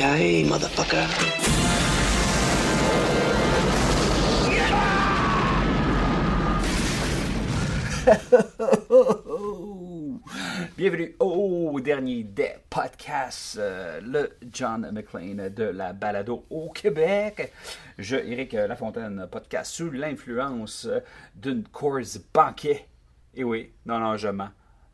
Bienvenue 10.78 11.14
au 11.20 11.78
dernier 11.80 12.24
des 12.24 12.52
podcasts, 12.70 13.58
euh, 13.58 14.00
le 14.00 14.38
John 14.50 14.90
McLean 14.90 15.50
de 15.54 15.64
la 15.64 15.92
balado 15.92 16.46
au 16.48 16.70
Québec. 16.70 17.52
Je, 17.98 18.16
Éric 18.16 18.54
Lafontaine, 18.54 19.28
podcast 19.30 19.70
sous 19.70 19.90
l'influence 19.90 20.88
d'une 21.34 21.64
course 21.64 22.18
banquet. 22.32 22.86
Et 23.34 23.44
oui, 23.44 23.70
non, 23.84 23.98
non, 23.98 24.16
je 24.16 24.28
mens. 24.28 24.48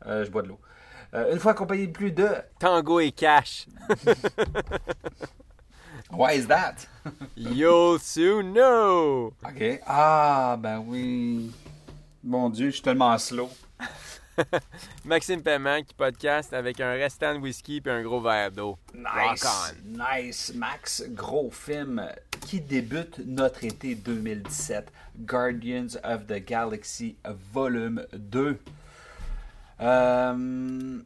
Euh, 0.05 0.25
je 0.25 0.29
bois 0.29 0.41
de 0.41 0.49
l'eau. 0.49 0.59
Euh, 1.17 1.33
une 1.33 1.39
fois 1.39 1.53
accompagné 1.53 1.87
de 1.87 1.91
plus 1.91 2.11
de... 2.11 2.29
Tango 2.59 2.99
et 2.99 3.11
Cash. 3.11 3.65
Why 6.11 6.37
is 6.37 6.45
that? 6.45 6.87
You'll 7.35 7.97
soon 7.99 8.53
know. 8.53 9.33
OK. 9.43 9.81
Ah, 9.87 10.55
ben 10.59 10.83
oui. 10.85 11.51
Mon 12.23 12.51
Dieu, 12.51 12.67
je 12.67 12.75
suis 12.75 12.83
tellement 12.83 13.17
slow. 13.17 13.49
Maxime 15.05 15.41
Paiement 15.41 15.81
qui 15.81 15.95
podcast 15.95 16.53
avec 16.53 16.79
un 16.79 16.91
restant 16.91 17.33
de 17.33 17.39
whisky 17.39 17.81
et 17.83 17.89
un 17.89 18.03
gros 18.03 18.21
verre 18.21 18.51
d'eau. 18.51 18.77
Nice, 18.93 19.73
nice, 19.85 20.53
Max. 20.53 21.03
Gros 21.09 21.49
film 21.49 22.07
qui 22.45 22.61
débute 22.61 23.19
notre 23.25 23.63
été 23.63 23.95
2017. 23.95 24.91
Guardians 25.21 25.97
of 26.03 26.27
the 26.27 26.45
Galaxy 26.45 27.15
Volume 27.51 28.05
2. 28.13 28.59
Euh, 29.79 31.01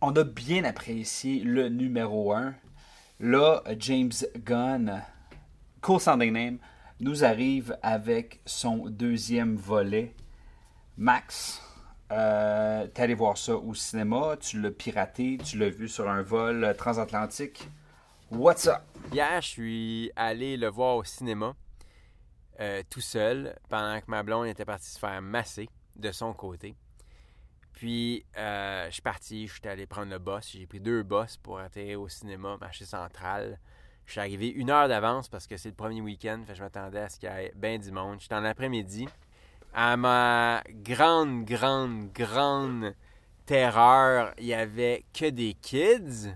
on 0.00 0.14
a 0.14 0.24
bien 0.24 0.64
apprécié 0.64 1.40
le 1.40 1.68
numéro 1.68 2.32
1. 2.32 2.54
Là, 3.20 3.62
James 3.78 4.12
Gunn, 4.36 5.02
cool 5.80 6.00
sounding 6.00 6.32
name, 6.32 6.58
nous 7.00 7.24
arrive 7.24 7.76
avec 7.82 8.40
son 8.44 8.88
deuxième 8.88 9.56
volet. 9.56 10.14
Max, 10.98 11.62
euh, 12.12 12.86
t'es 12.88 13.02
allé 13.02 13.14
voir 13.14 13.38
ça 13.38 13.56
au 13.56 13.74
cinéma, 13.74 14.36
tu 14.38 14.60
l'as 14.60 14.70
piraté, 14.70 15.38
tu 15.42 15.58
l'as 15.58 15.70
vu 15.70 15.88
sur 15.88 16.08
un 16.08 16.22
vol 16.22 16.74
transatlantique. 16.76 17.68
What's 18.30 18.66
up? 18.66 18.82
Hier, 19.12 19.40
je 19.40 19.48
suis 19.48 20.10
allé 20.16 20.56
le 20.56 20.68
voir 20.68 20.96
au 20.96 21.04
cinéma 21.04 21.54
euh, 22.60 22.82
tout 22.90 23.00
seul 23.00 23.54
pendant 23.68 23.98
que 24.00 24.06
ma 24.08 24.22
blonde 24.22 24.46
était 24.46 24.64
partie 24.64 24.90
se 24.90 24.98
faire 24.98 25.22
masser 25.22 25.68
de 25.96 26.12
son 26.12 26.32
côté. 26.32 26.74
Puis, 27.76 28.24
euh, 28.38 28.86
je 28.86 28.92
suis 28.92 29.02
parti, 29.02 29.46
je 29.46 29.52
suis 29.52 29.68
allé 29.68 29.84
prendre 29.84 30.10
le 30.10 30.18
bus. 30.18 30.50
J'ai 30.50 30.66
pris 30.66 30.80
deux 30.80 31.02
bus 31.02 31.36
pour 31.36 31.58
atterrir 31.58 32.00
au 32.00 32.08
cinéma, 32.08 32.56
marché 32.58 32.86
central. 32.86 33.58
Je 34.06 34.12
suis 34.12 34.20
arrivé 34.20 34.48
une 34.48 34.70
heure 34.70 34.88
d'avance 34.88 35.28
parce 35.28 35.46
que 35.46 35.58
c'est 35.58 35.68
le 35.68 35.74
premier 35.74 36.00
week-end. 36.00 36.40
Fait 36.46 36.54
je 36.54 36.62
m'attendais 36.62 37.00
à 37.00 37.10
ce 37.10 37.20
qu'il 37.20 37.28
y 37.28 37.32
ait 37.32 37.52
bien 37.54 37.78
du 37.78 37.92
monde. 37.92 38.16
J'étais 38.18 38.34
en 38.34 38.46
après-midi. 38.46 39.06
À 39.74 39.98
ma 39.98 40.62
grande, 40.70 41.44
grande, 41.44 42.10
grande 42.14 42.94
terreur, 43.44 44.32
il 44.38 44.46
y 44.46 44.54
avait 44.54 45.04
que 45.12 45.28
des 45.28 45.52
kids 45.60 46.32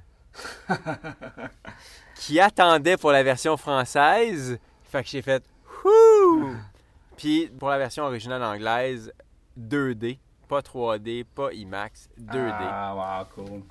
qui 2.16 2.38
attendaient 2.38 2.98
pour 2.98 3.12
la 3.12 3.22
version 3.22 3.56
française. 3.56 4.58
Fait 4.84 5.02
que 5.02 5.08
j'ai 5.08 5.22
fait 5.22 5.42
Wouh! 5.84 6.54
Puis 7.16 7.48
pour 7.58 7.70
la 7.70 7.78
version 7.78 8.04
originale 8.04 8.42
anglaise, 8.42 9.10
2D, 9.58 10.18
pas 10.50 10.60
3D, 10.62 11.24
pas 11.24 11.52
IMAX, 11.52 12.08
2D. 12.18 12.50
Ah, 12.50 13.24
wow, 13.36 13.44
cool. 13.44 13.62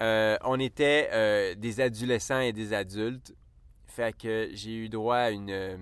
Euh, 0.00 0.38
on 0.44 0.58
était 0.58 1.10
euh, 1.12 1.54
des 1.54 1.78
adolescents 1.82 2.40
et 2.40 2.54
des 2.54 2.72
adultes. 2.72 3.34
Fait 3.86 4.16
que 4.16 4.48
j'ai 4.54 4.74
eu 4.74 4.88
droit 4.88 5.16
à 5.18 5.30
une. 5.30 5.50
euh, 5.50 5.76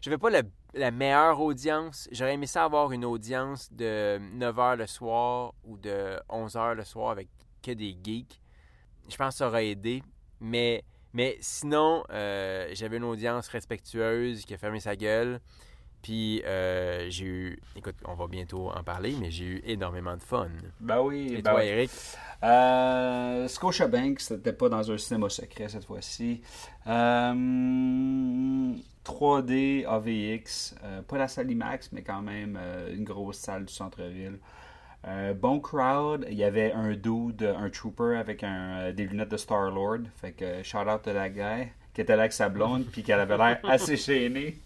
J'avais 0.00 0.16
pas 0.16 0.30
la, 0.30 0.42
la 0.74 0.92
meilleure 0.92 1.40
audience. 1.40 2.08
J'aurais 2.12 2.34
aimé 2.34 2.46
ça 2.46 2.62
avoir 2.62 2.92
une 2.92 3.04
audience 3.04 3.72
de 3.72 4.20
9h 4.38 4.76
le 4.76 4.86
soir 4.86 5.54
ou 5.64 5.76
de 5.76 6.20
11h 6.30 6.74
le 6.74 6.84
soir 6.84 7.10
avec 7.10 7.26
que 7.62 7.72
des 7.72 7.96
geeks. 8.00 8.40
Je 9.08 9.16
pense 9.16 9.34
que 9.34 9.38
ça 9.38 9.48
aurait 9.48 9.70
aidé. 9.70 10.04
Mais, 10.38 10.84
mais 11.12 11.36
sinon, 11.40 12.04
j'avais 12.10 12.98
une 12.98 13.04
audience 13.04 13.48
respectueuse 13.48 14.44
qui 14.44 14.54
a 14.54 14.58
fermé 14.58 14.78
sa 14.78 14.94
gueule. 14.94 15.40
Puis 16.06 16.40
euh, 16.46 17.06
j'ai 17.10 17.24
eu. 17.24 17.58
Écoute, 17.74 17.96
on 18.04 18.14
va 18.14 18.28
bientôt 18.28 18.70
en 18.70 18.84
parler, 18.84 19.16
mais 19.18 19.32
j'ai 19.32 19.44
eu 19.44 19.62
énormément 19.66 20.16
de 20.16 20.22
fun. 20.22 20.46
Ben 20.78 21.00
oui, 21.00 21.32
Et 21.32 21.42
ben 21.42 21.50
toi, 21.50 21.60
oui. 21.60 21.66
Eric? 21.66 21.90
Euh, 22.44 23.48
Scotiabank, 23.48 24.20
c'était 24.20 24.52
pas 24.52 24.68
dans 24.68 24.88
un 24.88 24.98
cinéma 24.98 25.28
secret 25.28 25.68
cette 25.68 25.84
fois-ci. 25.84 26.42
Euh, 26.86 28.72
3D 29.04 29.84
AVX, 29.84 30.76
euh, 30.84 31.02
pas 31.02 31.18
la 31.18 31.26
salle 31.26 31.50
IMAX, 31.50 31.90
mais 31.90 32.02
quand 32.02 32.22
même 32.22 32.56
euh, 32.56 32.94
une 32.94 33.02
grosse 33.02 33.38
salle 33.38 33.64
du 33.64 33.74
centre-ville. 33.74 34.38
Euh, 35.08 35.34
bon 35.34 35.58
crowd, 35.58 36.24
il 36.30 36.36
y 36.36 36.44
avait 36.44 36.70
un 36.72 36.94
dude, 36.94 37.42
un 37.42 37.68
trooper 37.68 38.16
avec 38.16 38.44
un, 38.44 38.78
euh, 38.78 38.92
des 38.92 39.06
lunettes 39.06 39.30
de 39.30 39.36
Star-Lord. 39.36 40.02
Fait 40.14 40.30
que 40.30 40.62
shout 40.62 40.78
out 40.88 41.02
to 41.02 41.12
that 41.12 41.30
guy 41.30 41.72
qui 41.96 42.02
était 42.02 42.14
là 42.14 42.24
avec 42.24 42.34
sa 42.34 42.50
blonde 42.50 42.84
puis 42.92 43.02
qu'elle 43.02 43.20
avait 43.20 43.38
l'air 43.38 43.58
assez 43.64 43.96
chaînée. 43.96 44.58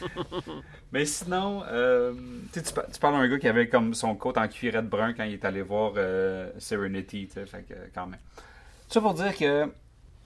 Mais 0.92 1.04
sinon, 1.04 1.64
euh, 1.66 2.14
tu, 2.52 2.60
parles 3.00 3.14
d'un 3.14 3.28
gars 3.28 3.38
qui 3.40 3.48
avait 3.48 3.68
comme 3.68 3.92
son 3.92 4.14
coat 4.14 4.34
en 4.36 4.46
cuirette 4.46 4.88
brun 4.88 5.14
quand 5.14 5.24
il 5.24 5.32
est 5.32 5.44
allé 5.44 5.62
voir 5.62 5.94
euh, 5.96 6.52
Serenity, 6.58 7.26
tu 7.26 7.34
sais, 7.34 7.46
fait 7.46 7.64
que 7.68 7.74
quand 7.92 8.06
même. 8.06 8.20
Ça 8.88 9.00
pour 9.00 9.14
dire 9.14 9.36
que 9.36 9.64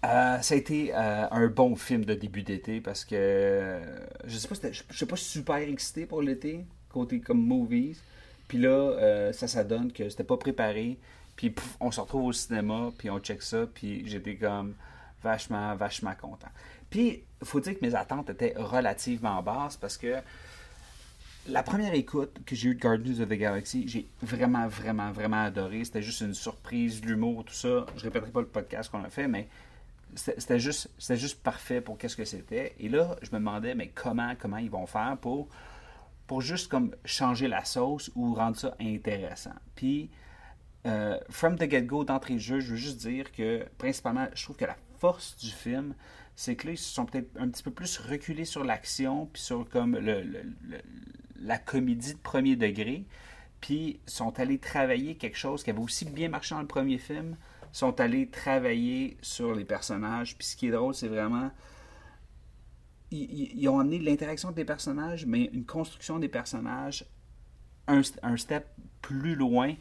euh, 0.05 0.39
ça 0.43 0.55
a 0.55 0.57
été 0.59 0.95
euh, 0.95 1.27
un 1.31 1.47
bon 1.47 1.75
film 1.77 2.05
de 2.05 2.13
début 2.13 2.43
d'été 2.43 2.83
parce 2.83 3.07
que 3.07 3.81
je 4.27 4.37
sais 4.37 4.47
pas, 4.47 4.55
je 4.71 4.83
je 4.91 4.99
sais 4.99 5.07
pas 5.07 5.17
super 5.17 5.57
excité 5.57 6.05
pour 6.05 6.21
l'été 6.21 6.67
côté 6.91 7.21
comme 7.21 7.43
movies. 7.43 8.03
Puis 8.49 8.59
là, 8.59 8.69
euh, 8.69 9.33
ça 9.33 9.49
ça 9.49 9.65
donne 9.65 9.93
que 9.93 10.11
c'était 10.11 10.25
pas 10.25 10.37
préparé. 10.37 10.99
Puis 11.37 11.55
on 11.81 11.91
se 11.91 12.03
retrouve 12.03 12.27
au 12.27 12.33
cinéma, 12.35 12.93
puis 12.99 13.09
on 13.09 13.19
check 13.19 13.41
ça, 13.41 13.67
puis 13.73 14.07
j'étais 14.07 14.37
comme 14.37 14.75
vachement, 15.23 15.75
vachement 15.75 16.15
content. 16.21 16.49
Puis, 16.91 17.25
il 17.41 17.47
faut 17.47 17.61
dire 17.61 17.79
que 17.79 17.85
mes 17.85 17.95
attentes 17.95 18.31
étaient 18.31 18.55
relativement 18.57 19.43
basses 19.43 19.77
parce 19.77 19.97
que 19.97 20.17
la 21.49 21.63
première 21.63 21.95
écoute 21.95 22.39
que 22.45 22.55
j'ai 22.55 22.69
eue 22.71 22.75
de 22.75 22.81
Guardians 22.81 23.23
of 23.23 23.29
the 23.29 23.33
Galaxy, 23.33 23.89
j'ai 23.89 24.09
vraiment, 24.23 24.69
vraiment, 24.69 25.11
vraiment 25.13 25.45
adoré. 25.45 25.85
C'était 25.85 26.03
juste 26.03 26.21
une 26.21 26.35
surprise, 26.35 27.03
l'humour, 27.05 27.45
tout 27.45 27.55
ça. 27.55 27.87
Je 27.97 28.03
répéterai 28.03 28.31
pas 28.31 28.41
le 28.41 28.47
podcast 28.47 28.91
qu'on 28.91 29.03
a 29.03 29.11
fait, 29.11 29.29
mais 29.29 29.49
c'était 30.15 30.59
juste, 30.59 30.91
juste 30.99 31.43
parfait 31.43 31.81
pour 31.81 31.97
qu'est-ce 31.97 32.17
que 32.17 32.25
c'était. 32.25 32.75
Et 32.79 32.89
là, 32.89 33.17
je 33.23 33.31
me 33.31 33.39
demandais, 33.39 33.75
mais 33.75 33.89
comment, 33.89 34.35
comment 34.39 34.59
ils 34.59 34.71
vont 34.71 34.87
faire 34.87 35.17
pour, 35.21 35.49
pour 36.27 36.41
juste 36.41 36.69
comme 36.69 36.95
changer 37.05 37.49
la 37.49 37.65
sauce 37.65 38.11
ou 38.15 38.35
rendre 38.35 38.57
ça 38.57 38.75
intéressant? 38.81 39.55
Puis, 39.75 40.11
euh, 40.87 41.19
from 41.31 41.57
the 41.57 41.71
get-go, 41.71 42.05
d'entrée 42.05 42.35
de 42.35 42.39
jeu, 42.39 42.61
je 42.61 42.71
veux 42.71 42.77
juste 42.77 42.99
dire 42.99 43.33
que, 43.33 43.67
principalement, 43.79 44.27
je 44.35 44.43
trouve 44.45 44.57
que 44.57 44.65
la 44.65 44.77
force 45.01 45.37
du 45.37 45.51
film, 45.51 45.95
c'est 46.37 46.57
que 46.57 46.67
là, 46.69 46.73
ils 46.73 46.79
se 46.79 46.93
sont 46.95 47.07
peut-être 47.07 47.31
un 47.39 47.49
petit 47.49 47.63
peu 47.63 47.71
plus 47.71 47.99
reculés 47.99 48.45
sur 48.45 48.65
l'action, 48.65 49.27
puis 49.33 49.43
sur 49.43 49.69
comme 49.69 49.97
le, 49.97 50.25
la 51.41 51.59
comédie 51.59 52.15
de 52.15 52.19
premier 52.19 52.57
degré, 52.57 53.05
puis 53.61 54.01
sont 54.07 54.39
allés 54.39 54.59
travailler 54.59 55.17
quelque 55.17 55.37
chose 55.39 55.63
qui 55.65 55.71
avait 55.71 55.81
aussi 55.81 56.05
bien 56.05 56.29
marché 56.29 56.55
dans 56.55 56.61
le 56.61 56.67
premier 56.67 56.99
film, 56.99 57.37
sont 57.73 58.01
allés 58.01 58.29
travailler 58.29 59.17
sur 59.23 59.55
les 59.55 59.65
personnages, 59.65 60.37
puis 60.37 60.47
ce 60.47 60.57
qui 60.57 60.69
est 60.69 60.71
drôle, 60.71 60.95
c'est 60.95 61.09
vraiment 61.09 61.51
ils, 63.11 63.23
ils- 63.31 63.59
ils 63.61 63.69
ont 63.69 63.79
amené 63.81 63.99
l'interaction 63.99 64.51
des 64.51 64.65
personnages, 64.65 65.27
mais 65.27 65.45
une 65.53 65.65
construction 65.65 66.19
des 66.19 66.29
personnages 66.29 67.05
un, 67.87 68.03
un 68.23 68.37
step 68.37 68.67
plus 69.01 69.35
loin. 69.35 69.75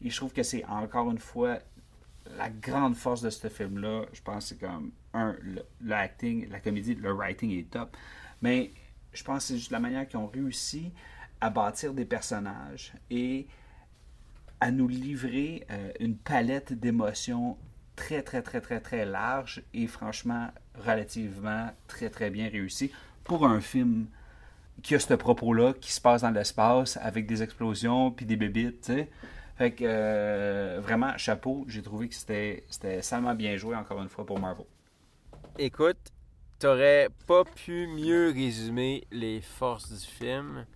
Et 0.00 0.10
je 0.10 0.16
trouve 0.16 0.32
que 0.32 0.42
c'est 0.42 0.64
encore 0.66 1.10
une 1.10 1.18
fois 1.18 1.58
la 2.36 2.48
grande 2.48 2.96
force 2.96 3.22
de 3.22 3.30
ce 3.30 3.48
film-là. 3.48 4.06
Je 4.12 4.22
pense 4.22 4.46
c'est 4.46 4.58
comme, 4.58 4.92
un, 5.12 5.36
le 5.42 5.92
acting, 5.92 6.48
la 6.50 6.60
comédie, 6.60 6.94
le 6.94 7.12
writing 7.12 7.50
est 7.50 7.70
top. 7.70 7.96
Mais 8.42 8.70
je 9.12 9.22
pense 9.22 9.38
que 9.38 9.48
c'est 9.48 9.58
juste 9.58 9.70
la 9.70 9.80
manière 9.80 10.06
qu'ils 10.06 10.18
ont 10.18 10.26
réussi 10.26 10.92
à 11.40 11.50
bâtir 11.50 11.94
des 11.94 12.04
personnages 12.04 12.92
et 13.10 13.46
à 14.60 14.70
nous 14.70 14.88
livrer 14.88 15.66
euh, 15.70 15.92
une 16.00 16.16
palette 16.16 16.72
d'émotions 16.72 17.56
très, 17.96 18.22
très, 18.22 18.42
très, 18.42 18.60
très, 18.60 18.80
très 18.80 19.04
large 19.04 19.62
et 19.72 19.86
franchement, 19.86 20.48
relativement 20.86 21.70
très, 21.86 22.10
très 22.10 22.30
bien 22.30 22.48
réussi 22.48 22.90
pour 23.24 23.46
un 23.46 23.60
film 23.60 24.06
qui 24.82 24.94
a 24.94 24.98
ce 24.98 25.14
propos-là, 25.14 25.74
qui 25.74 25.92
se 25.92 26.00
passe 26.00 26.22
dans 26.22 26.30
l'espace 26.30 26.96
avec 26.96 27.26
des 27.26 27.42
explosions 27.42 28.10
puis 28.10 28.26
des 28.26 28.36
bébites, 28.36 28.80
tu 28.82 28.92
sais. 28.94 29.10
Fait 29.56 29.70
que 29.70 29.84
euh, 29.86 30.80
vraiment, 30.82 31.16
chapeau, 31.16 31.64
j'ai 31.68 31.82
trouvé 31.82 32.08
que 32.08 32.14
c'était 32.14 32.64
salement 33.02 33.34
bien 33.34 33.56
joué 33.56 33.76
encore 33.76 34.02
une 34.02 34.08
fois 34.08 34.26
pour 34.26 34.38
Marvel. 34.40 34.66
Écoute, 35.58 36.12
t'aurais 36.58 37.08
pas 37.26 37.44
pu 37.44 37.86
mieux 37.86 38.32
résumer 38.32 39.06
les 39.12 39.40
forces 39.40 39.92
du 39.92 40.06
film. 40.06 40.66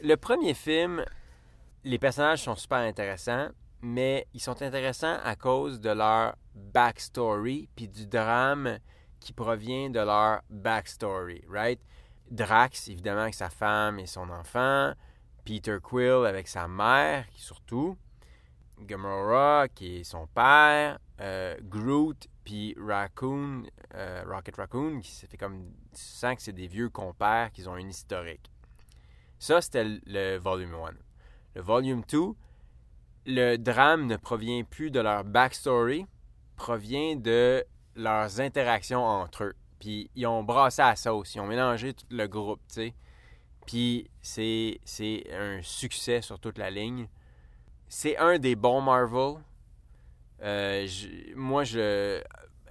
Le 0.00 0.16
premier 0.16 0.54
film, 0.54 1.04
les 1.82 1.98
personnages 1.98 2.42
sont 2.42 2.54
super 2.54 2.78
intéressants, 2.78 3.48
mais 3.82 4.26
ils 4.34 4.40
sont 4.40 4.62
intéressants 4.62 5.18
à 5.24 5.34
cause 5.34 5.80
de 5.80 5.90
leur 5.90 6.36
backstory 6.54 7.68
puis 7.74 7.88
du 7.88 8.06
drame 8.06 8.78
qui 9.18 9.32
provient 9.32 9.90
de 9.90 10.00
leur 10.00 10.42
backstory, 10.48 11.42
right? 11.48 11.80
Drax, 12.30 12.88
évidemment, 12.88 13.22
avec 13.22 13.34
sa 13.34 13.50
femme 13.50 13.98
et 13.98 14.06
son 14.06 14.30
enfant. 14.30 14.92
Peter 15.44 15.78
Quill 15.82 16.26
avec 16.26 16.48
sa 16.48 16.68
mère, 16.68 17.26
surtout. 17.34 17.96
Gamora, 18.80 19.68
qui 19.68 19.98
est 19.98 20.04
son 20.04 20.26
père. 20.26 20.98
Euh, 21.20 21.56
Groot, 21.62 22.26
puis 22.44 22.74
Raccoon, 22.78 23.62
euh, 23.94 24.24
Rocket 24.26 24.56
Raccoon, 24.56 25.00
qui 25.00 25.26
fait 25.26 25.36
comme. 25.36 25.70
Tu 25.92 26.02
sens 26.02 26.36
que 26.36 26.42
c'est 26.42 26.52
des 26.52 26.66
vieux 26.66 26.88
compères 26.88 27.52
qui 27.52 27.66
ont 27.68 27.76
une 27.76 27.90
historique. 27.90 28.50
Ça, 29.38 29.60
c'était 29.60 29.84
le 30.06 30.38
volume 30.38 30.74
1. 30.74 30.92
Le 31.54 31.62
volume 31.62 32.02
2, 32.10 32.18
le 33.26 33.56
drame 33.56 34.06
ne 34.06 34.16
provient 34.16 34.64
plus 34.64 34.90
de 34.90 35.00
leur 35.00 35.24
backstory, 35.24 36.06
provient 36.56 37.16
de 37.16 37.64
leurs 37.94 38.40
interactions 38.40 39.04
entre 39.04 39.44
eux. 39.44 39.54
Puis 39.78 40.10
ils 40.14 40.26
ont 40.26 40.42
brassé 40.42 40.82
à 40.82 40.90
la 40.90 40.96
sauce, 40.96 41.34
ils 41.34 41.40
ont 41.40 41.46
mélangé 41.46 41.94
tout 41.94 42.06
le 42.10 42.26
groupe, 42.26 42.60
tu 42.68 42.74
sais. 42.74 42.94
Puis 43.66 44.10
c'est, 44.20 44.80
un 45.32 45.60
succès 45.62 46.20
sur 46.20 46.38
toute 46.38 46.58
la 46.58 46.70
ligne. 46.70 47.08
C'est 47.88 48.16
un 48.16 48.38
des 48.38 48.56
bons 48.56 48.80
Marvel. 48.80 49.42
Euh, 50.42 50.86
moi, 51.34 51.64
je. 51.64 52.22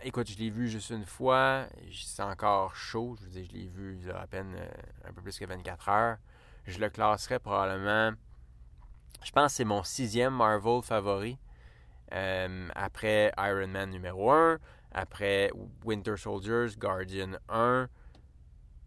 Écoute, 0.04 0.30
je 0.30 0.38
l'ai 0.38 0.50
vu 0.50 0.68
juste 0.68 0.90
une 0.90 1.06
fois. 1.06 1.66
C'est 1.92 2.24
encore 2.24 2.76
chaud. 2.76 3.16
Je 3.20 3.26
veux 3.26 3.32
dire, 3.32 3.46
je 3.50 3.58
l'ai 3.58 3.68
vu 3.68 4.12
a 4.12 4.22
à 4.22 4.28
peine 4.28 4.54
euh, 4.58 4.70
un 5.10 5.14
peu 5.14 5.22
plus 5.22 5.38
que 5.40 5.46
24 5.46 5.90
heures. 5.90 6.18
Je 6.66 6.80
le 6.80 6.90
classerais 6.90 7.40
probablement. 7.40 8.12
Je 9.24 9.32
pense 9.32 9.54
que 9.54 9.58
c'est 9.58 9.66
mon 9.66 9.84
sixième 9.84 10.34
Marvel 10.36 10.82
favori. 10.82 11.38
Euh, 12.14 12.68
après 12.76 13.32
Iron 13.38 13.68
Man 13.68 13.90
numéro 13.90 14.32
1, 14.32 14.60
après 14.92 15.52
Winter 15.84 16.16
Soldiers, 16.18 16.76
Guardian 16.78 17.32
1, 17.50 17.88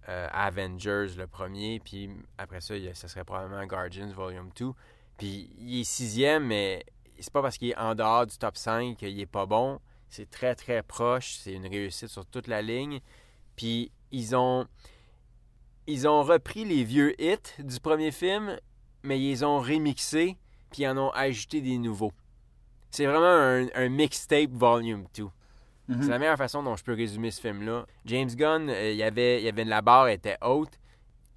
euh, 0.08 0.28
Avengers 0.32 1.08
le 1.16 1.26
premier, 1.26 1.80
puis 1.80 2.10
après 2.38 2.60
ça, 2.60 2.74
ce 2.94 3.08
serait 3.08 3.24
probablement 3.24 3.64
Guardians 3.66 4.10
Volume 4.12 4.50
2. 4.56 4.70
Puis 5.18 5.50
il 5.58 5.80
est 5.80 5.84
sixième, 5.84 6.46
mais 6.46 6.84
c'est 7.18 7.32
pas 7.32 7.42
parce 7.42 7.58
qu'il 7.58 7.70
est 7.70 7.78
en 7.78 7.94
dehors 7.94 8.26
du 8.26 8.36
top 8.36 8.56
5 8.56 8.96
qu'il 8.96 9.18
est 9.18 9.26
pas 9.26 9.46
bon. 9.46 9.80
C'est 10.08 10.30
très 10.30 10.54
très 10.54 10.82
proche, 10.82 11.38
c'est 11.40 11.52
une 11.52 11.66
réussite 11.66 12.08
sur 12.08 12.24
toute 12.26 12.46
la 12.46 12.62
ligne. 12.62 13.00
Puis 13.56 13.90
ils 14.12 14.36
ont 14.36 14.66
ils 15.88 16.06
ont 16.08 16.22
repris 16.22 16.64
les 16.64 16.84
vieux 16.84 17.20
hits 17.20 17.62
du 17.62 17.80
premier 17.80 18.10
film, 18.10 18.58
mais 19.02 19.20
ils 19.20 19.44
ont 19.44 19.60
remixé, 19.60 20.36
puis 20.70 20.82
ils 20.82 20.88
en 20.88 20.98
ont 20.98 21.10
ajouté 21.10 21.60
des 21.60 21.78
nouveaux. 21.78 22.12
C'est 22.90 23.06
vraiment 23.06 23.66
un 23.74 23.88
mixtape 23.88 24.50
volume 24.50 25.06
2. 25.16 25.26
Mhm. 25.88 26.02
C'est 26.02 26.08
la 26.08 26.18
meilleure 26.18 26.36
façon 26.36 26.62
dont 26.62 26.76
je 26.76 26.84
peux 26.84 26.94
résumer 26.94 27.30
ce 27.30 27.40
film-là. 27.40 27.86
James 28.04 28.28
Gunn, 28.28 28.68
euh, 28.68 28.90
il 28.90 28.96
y 28.96 29.02
avait, 29.02 29.42
il 29.42 29.48
avait 29.48 29.64
la 29.64 29.82
barre 29.82 30.08
était 30.08 30.36
haute. 30.42 30.78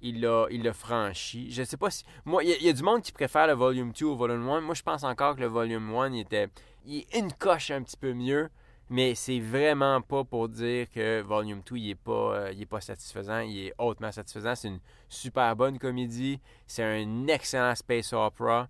Il 0.02 0.22
l'a, 0.22 0.46
il 0.50 0.72
franchi. 0.72 1.50
Je 1.50 1.62
sais 1.62 1.76
pas 1.76 1.90
si. 1.90 2.04
Moi, 2.24 2.42
il 2.42 2.62
y, 2.62 2.68
a 2.68 2.72
du 2.72 2.82
monde 2.82 3.02
qui 3.02 3.12
préfère 3.12 3.46
le 3.46 3.52
volume 3.52 3.92
2 3.92 4.06
au 4.06 4.16
volume 4.16 4.48
1. 4.48 4.62
Moi, 4.62 4.74
je 4.74 4.82
pense 4.82 5.04
encore 5.04 5.36
que 5.36 5.40
le 5.42 5.46
volume 5.46 5.94
1 5.94 6.14
il 6.14 6.20
était. 6.20 6.48
Il 6.86 6.98
est 7.00 7.18
une 7.18 7.30
coche 7.32 7.70
un 7.70 7.82
petit 7.82 7.98
peu 7.98 8.14
mieux. 8.14 8.48
Mais 8.92 9.14
c'est 9.14 9.38
vraiment 9.38 10.00
pas 10.00 10.24
pour 10.24 10.48
dire 10.48 10.90
que 10.90 11.20
Volume 11.20 11.62
2 11.64 11.76
il 11.76 11.90
est 11.90 11.94
pas, 11.94 12.34
euh, 12.34 12.52
il 12.52 12.62
est 12.62 12.66
pas 12.66 12.80
satisfaisant. 12.80 13.38
Il 13.38 13.66
est 13.66 13.74
hautement 13.78 14.10
satisfaisant. 14.10 14.56
C'est 14.56 14.66
une 14.66 14.80
super 15.08 15.54
bonne 15.54 15.78
comédie. 15.78 16.40
C'est 16.66 16.82
un 16.82 17.28
excellent 17.28 17.76
space 17.76 18.12
opera 18.12 18.68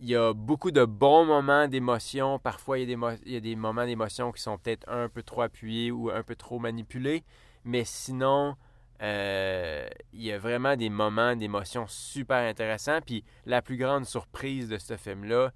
il 0.00 0.08
y 0.08 0.16
a 0.16 0.32
beaucoup 0.32 0.70
de 0.70 0.84
bons 0.84 1.26
moments 1.26 1.68
d'émotion. 1.68 2.38
Parfois, 2.38 2.78
il 2.78 2.88
y, 2.88 2.92
a 2.92 2.96
des 2.96 3.18
il 3.26 3.32
y 3.32 3.36
a 3.36 3.40
des 3.40 3.54
moments 3.54 3.84
d'émotion 3.84 4.32
qui 4.32 4.40
sont 4.40 4.56
peut-être 4.56 4.88
un 4.88 5.08
peu 5.08 5.22
trop 5.22 5.42
appuyés 5.42 5.90
ou 5.90 6.10
un 6.10 6.22
peu 6.22 6.34
trop 6.34 6.58
manipulés. 6.58 7.22
Mais 7.64 7.84
sinon, 7.84 8.56
euh, 9.02 9.88
il 10.14 10.22
y 10.22 10.32
a 10.32 10.38
vraiment 10.38 10.74
des 10.74 10.88
moments 10.88 11.36
d'émotion 11.36 11.86
super 11.86 12.38
intéressants. 12.38 13.00
Puis 13.04 13.24
la 13.44 13.60
plus 13.60 13.76
grande 13.76 14.06
surprise 14.06 14.68
de 14.68 14.78
ce 14.78 14.96
film-là, 14.96 15.52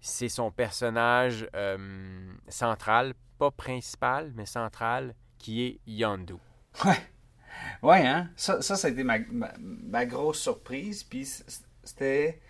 c'est 0.00 0.30
son 0.30 0.50
personnage 0.50 1.46
euh, 1.54 2.32
central, 2.48 3.12
pas 3.38 3.50
principal, 3.50 4.32
mais 4.34 4.46
central, 4.46 5.14
qui 5.38 5.62
est 5.62 5.80
Yondu. 5.86 6.34
Ouais. 6.84 6.96
Ouais, 7.82 8.06
hein? 8.06 8.30
Ça, 8.36 8.62
ça, 8.62 8.76
ça 8.76 8.88
a 8.88 8.90
été 8.90 9.02
ma, 9.02 9.18
ma 9.58 10.06
grosse 10.06 10.40
surprise. 10.40 11.04
Puis 11.04 11.26
c'était 11.84 12.40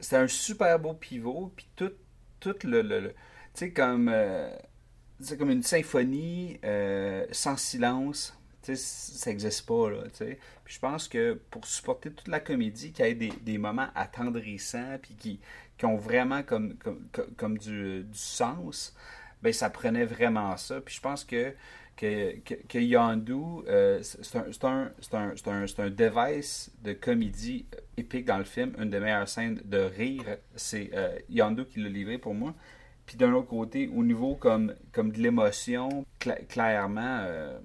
c'est 0.00 0.16
un 0.16 0.28
super 0.28 0.78
beau 0.78 0.94
pivot, 0.94 1.52
puis 1.54 1.68
tout, 1.76 1.92
tout 2.40 2.56
le, 2.64 2.82
le, 2.82 3.08
tu 3.08 3.14
sais, 3.54 3.72
comme, 3.72 4.08
euh, 4.12 4.54
comme 5.38 5.50
une 5.50 5.62
symphonie 5.62 6.58
euh, 6.64 7.26
sans 7.32 7.56
silence, 7.56 8.36
ça 8.62 9.30
n'existe 9.30 9.66
pas, 9.66 9.90
là. 9.90 10.02
Puis 10.18 10.74
je 10.74 10.78
pense 10.78 11.08
que 11.08 11.40
pour 11.50 11.66
supporter 11.66 12.12
toute 12.12 12.28
la 12.28 12.40
comédie, 12.40 12.92
qu'il 12.92 13.04
y 13.04 13.08
ait 13.08 13.14
des, 13.14 13.32
des, 13.42 13.58
moments 13.58 13.88
attendrissants, 13.94 14.98
puis 15.00 15.14
qui, 15.14 15.40
qui 15.78 15.86
ont 15.86 15.96
vraiment 15.96 16.42
comme, 16.42 16.76
comme, 16.76 17.08
comme 17.36 17.58
du, 17.58 18.04
du 18.04 18.18
sens, 18.18 18.94
ben 19.42 19.52
ça 19.52 19.70
prenait 19.70 20.04
vraiment 20.04 20.56
ça. 20.56 20.80
Puis 20.80 20.96
je 20.96 21.00
pense 21.00 21.24
que 21.24 21.54
que, 22.00 22.38
que, 22.40 22.54
que 22.54 22.78
Yondu, 22.78 23.66
euh, 23.68 24.00
c'est 24.02 24.36
un, 24.36 24.46
un, 24.62 25.34
un, 25.46 25.64
un, 25.78 25.90
device 25.90 26.72
de 26.82 26.94
comédie 26.94 27.66
épique 27.98 28.24
dans 28.24 28.38
le 28.38 28.44
film. 28.44 28.72
Une 28.78 28.88
des 28.88 29.00
meilleures 29.00 29.28
scènes 29.28 29.60
de 29.66 29.80
rire, 29.80 30.38
c'est 30.56 30.90
euh, 30.94 31.18
Yondu 31.28 31.66
qui 31.66 31.80
l'a 31.80 31.90
livré 31.90 32.16
pour 32.16 32.32
moi. 32.32 32.54
Puis 33.04 33.18
d'un 33.18 33.32
autre 33.34 33.48
côté, 33.48 33.90
au 33.94 34.02
niveau 34.02 34.34
comme, 34.34 34.74
comme 34.92 35.12
de 35.12 35.18
l'émotion, 35.18 36.06
clairement, 36.48 37.18
euh, 37.26 37.58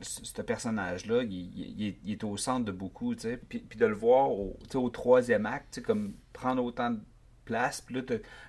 ce 0.00 0.40
personnage-là, 0.40 1.22
il, 1.24 1.98
il, 2.02 2.12
est 2.12 2.24
au 2.24 2.38
centre 2.38 2.64
de 2.64 2.72
beaucoup. 2.72 3.14
Puis, 3.14 3.58
puis 3.58 3.78
de 3.78 3.86
le 3.86 3.94
voir 3.94 4.30
au, 4.30 4.56
au 4.74 4.90
troisième 4.90 5.44
acte, 5.44 5.82
comme 5.82 6.14
prendre 6.32 6.64
autant 6.64 6.92
de 6.92 7.00
place, 7.44 7.82
puis 7.82 7.96
là, 7.96 8.02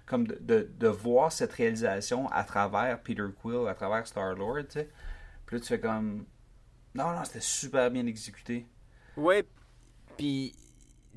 comme 0.05 0.25
de, 0.25 0.37
de, 0.39 0.69
de, 0.77 0.87
voir 0.87 1.33
cette 1.33 1.51
réalisation 1.51 2.29
à 2.29 2.45
travers 2.45 3.01
Peter 3.01 3.23
Quill, 3.41 3.67
à 3.67 3.73
travers 3.73 4.07
Star-Lord. 4.07 4.85
Puis 5.47 5.55
là, 5.55 5.59
tu 5.61 5.67
fais 5.67 5.79
comme. 5.79 6.25
Non, 6.93 7.13
non, 7.13 7.23
c'était 7.23 7.39
super 7.41 7.89
bien 7.89 8.05
exécuté. 8.05 8.67
Ouais, 9.15 9.43
puis. 10.15 10.53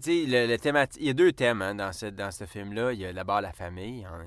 Tu 0.02 0.24
sais, 0.24 0.26
le, 0.26 0.46
le 0.46 0.86
il 0.98 1.04
y 1.04 1.10
a 1.10 1.12
deux 1.12 1.32
thèmes 1.32 1.60
hein, 1.60 1.74
dans 1.74 1.92
ce, 1.92 2.06
dans 2.06 2.30
ce 2.30 2.46
film-là. 2.46 2.94
Il 2.94 3.00
y 3.00 3.04
a 3.04 3.12
d'abord 3.12 3.42
la 3.42 3.52
famille. 3.52 4.02
Hein, 4.06 4.24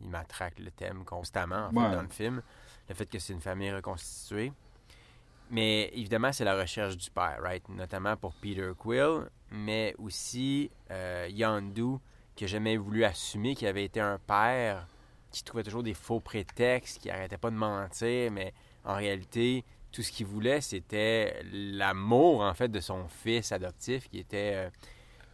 il 0.00 0.08
matraque 0.08 0.58
le 0.58 0.70
thème 0.70 1.04
constamment 1.04 1.66
en 1.66 1.70
fait, 1.70 1.94
dans 1.94 2.02
le 2.02 2.08
film. 2.08 2.42
Le 2.88 2.94
fait 2.94 3.06
que 3.06 3.18
c'est 3.18 3.32
une 3.32 3.40
famille 3.40 3.72
reconstituée. 3.72 4.52
Mais 5.50 5.90
évidemment, 5.94 6.32
c'est 6.32 6.44
la 6.44 6.56
recherche 6.56 6.96
du 6.96 7.10
père, 7.10 7.38
right? 7.40 7.68
Notamment 7.68 8.16
pour 8.16 8.34
Peter 8.34 8.72
Quill, 8.76 9.28
mais 9.52 9.94
aussi 9.98 10.70
euh, 10.90 11.28
Yandu, 11.30 11.98
qui 12.34 12.44
n'a 12.44 12.48
jamais 12.48 12.76
voulu 12.76 13.04
assumer 13.04 13.54
qu'il 13.54 13.68
avait 13.68 13.84
été 13.84 14.00
un 14.00 14.18
père, 14.18 14.88
qui 15.30 15.44
trouvait 15.44 15.62
toujours 15.62 15.84
des 15.84 15.94
faux 15.94 16.18
prétextes, 16.18 17.00
qui 17.00 17.10
arrêtait 17.10 17.38
pas 17.38 17.50
de 17.50 17.56
mentir, 17.56 18.32
mais 18.32 18.52
en 18.86 18.94
réalité, 18.94 19.64
tout 19.92 20.02
ce 20.02 20.12
qu'il 20.12 20.26
voulait, 20.26 20.60
c'était 20.60 21.42
l'amour, 21.52 22.40
en 22.40 22.54
fait, 22.54 22.68
de 22.68 22.80
son 22.80 23.08
fils 23.08 23.52
adoptif, 23.52 24.08
qui 24.08 24.20
était, 24.20 24.52
euh, 24.54 24.70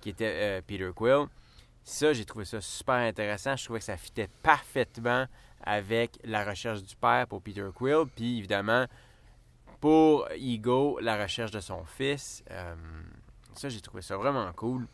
qui 0.00 0.08
était 0.10 0.32
euh, 0.34 0.60
Peter 0.66 0.90
Quill. 0.94 1.26
Ça, 1.84 2.12
j'ai 2.12 2.24
trouvé 2.24 2.44
ça 2.44 2.60
super 2.60 2.94
intéressant. 2.94 3.56
Je 3.56 3.64
trouvais 3.64 3.80
que 3.80 3.84
ça 3.84 3.96
fitait 3.96 4.28
parfaitement 4.42 5.26
avec 5.64 6.18
la 6.24 6.44
recherche 6.44 6.82
du 6.82 6.96
père 6.96 7.26
pour 7.26 7.42
Peter 7.42 7.66
Quill, 7.74 8.04
puis 8.14 8.38
évidemment, 8.38 8.86
pour 9.80 10.28
Ego, 10.30 10.98
la 11.00 11.20
recherche 11.20 11.50
de 11.50 11.60
son 11.60 11.84
fils. 11.84 12.42
Euh, 12.50 12.74
ça, 13.54 13.68
j'ai 13.68 13.80
trouvé 13.80 14.00
ça 14.00 14.16
vraiment 14.16 14.50
cool. 14.52 14.86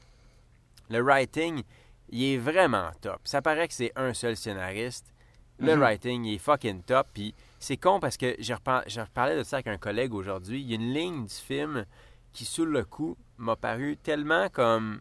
Le 0.91 1.01
writing, 1.01 1.63
il 2.09 2.25
est 2.25 2.39
vraiment 2.39 2.91
top. 3.01 3.21
Ça 3.25 3.43
paraît 3.43 3.69
que 3.69 3.75
c'est 3.75 3.93
un 3.97 4.15
seul 4.15 4.37
scénariste. 4.37 5.13
Le 5.59 5.75
mm-hmm. 5.75 5.79
writing, 5.79 6.25
il 6.25 6.35
est 6.35 6.39
fucking 6.39 6.83
top. 6.83 7.09
Puis 7.13 7.35
c'est 7.59 7.77
con 7.77 8.01
parce 8.01 8.17
que 8.17 8.35
j'ai 8.39 8.55
reparlé 8.55 9.37
de 9.37 9.43
ça 9.43 9.57
avec 9.57 9.67
un 9.69 9.79
collègue 9.79 10.15
aujourd'hui. 10.15 10.61
Il 10.61 10.69
y 10.69 10.73
a 10.73 10.77
une 10.77 10.93
ligne 10.93 11.27
du 11.27 11.35
film 11.35 11.85
qui, 12.33 12.45
sous 12.45 12.65
le 12.65 12.85
coup, 12.85 13.17
m'a 13.37 13.57
paru 13.57 13.97
tellement 13.97 14.49
comme 14.49 15.01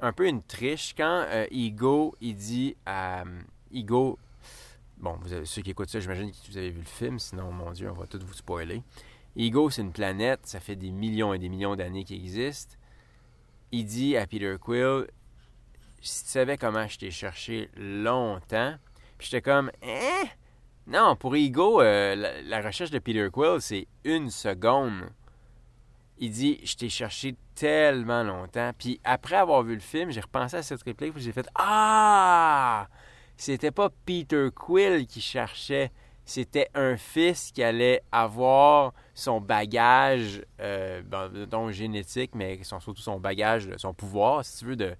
un 0.00 0.12
peu 0.12 0.26
une 0.28 0.42
triche 0.42 0.94
quand 0.96 1.24
euh, 1.28 1.46
il 1.50 2.34
dit 2.34 2.76
à. 2.86 3.24
Ego, 3.72 4.18
Bon, 4.98 5.18
vous 5.20 5.32
avez- 5.34 5.44
ceux 5.44 5.60
qui 5.60 5.70
écoutent 5.72 5.90
ça, 5.90 6.00
j'imagine 6.00 6.30
que 6.30 6.36
vous 6.50 6.56
avez 6.56 6.70
vu 6.70 6.78
le 6.78 6.84
film, 6.86 7.18
sinon, 7.18 7.52
mon 7.52 7.70
Dieu, 7.72 7.90
on 7.90 7.94
va 7.94 8.06
tout 8.06 8.18
vous 8.24 8.32
spoiler. 8.32 8.82
Ego, 9.36 9.68
c'est 9.68 9.82
une 9.82 9.92
planète, 9.92 10.40
ça 10.44 10.58
fait 10.60 10.76
des 10.76 10.90
millions 10.90 11.34
et 11.34 11.38
des 11.38 11.50
millions 11.50 11.76
d'années 11.76 12.04
qu'il 12.04 12.16
existe. 12.16 12.78
Il 13.72 13.84
dit 13.84 14.16
à 14.16 14.26
Peter 14.26 14.56
Quill, 14.58 15.06
si 16.00 16.24
tu 16.24 16.30
savais 16.30 16.56
comment 16.56 16.86
je 16.88 16.96
t'ai 16.98 17.10
cherché 17.10 17.68
longtemps, 17.76 18.76
puis 19.18 19.28
j'étais 19.30 19.42
comme, 19.42 19.70
hein? 19.82 20.24
Non, 20.86 21.16
pour 21.16 21.34
Ego, 21.34 21.80
euh, 21.82 22.14
la, 22.14 22.42
la 22.42 22.60
recherche 22.60 22.90
de 22.90 22.98
Peter 22.98 23.28
Quill, 23.32 23.60
c'est 23.60 23.86
une 24.04 24.30
seconde. 24.30 25.10
Il 26.18 26.30
dit, 26.30 26.60
je 26.64 26.76
t'ai 26.76 26.88
cherché 26.88 27.34
tellement 27.54 28.22
longtemps. 28.22 28.70
Puis 28.78 29.00
après 29.04 29.36
avoir 29.36 29.62
vu 29.62 29.74
le 29.74 29.80
film, 29.80 30.10
j'ai 30.10 30.20
repensé 30.20 30.56
à 30.56 30.62
cette 30.62 30.82
réplique, 30.82 31.12
puis 31.14 31.22
j'ai 31.22 31.32
fait, 31.32 31.46
ah! 31.56 32.86
C'était 33.36 33.70
pas 33.70 33.90
Peter 34.06 34.48
Quill 34.54 35.06
qui 35.06 35.20
cherchait, 35.20 35.90
c'était 36.24 36.68
un 36.74 36.96
fils 36.96 37.50
qui 37.52 37.62
allait 37.62 38.00
avoir 38.10 38.94
son 39.12 39.40
bagage, 39.42 40.40
euh, 40.60 41.02
ben, 41.02 41.70
génétique, 41.70 42.30
mais 42.34 42.60
son- 42.62 42.80
surtout 42.80 43.02
son 43.02 43.20
bagage, 43.20 43.68
son 43.76 43.92
pouvoir, 43.92 44.42
si 44.42 44.60
tu 44.60 44.64
veux, 44.66 44.76
de, 44.76 44.94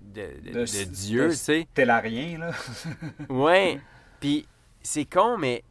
de, 0.00 0.28
de- 0.44 0.52
de 0.52 0.84
Dieu, 0.84 1.30
tu 1.30 1.36
sais. 1.36 1.66
Stellarien, 1.72 2.38
là. 2.38 2.50
Ouais. 3.28 3.80
Puis 4.20 4.46
c'est 4.82 5.04
con, 5.04 5.38
mais 5.38 5.64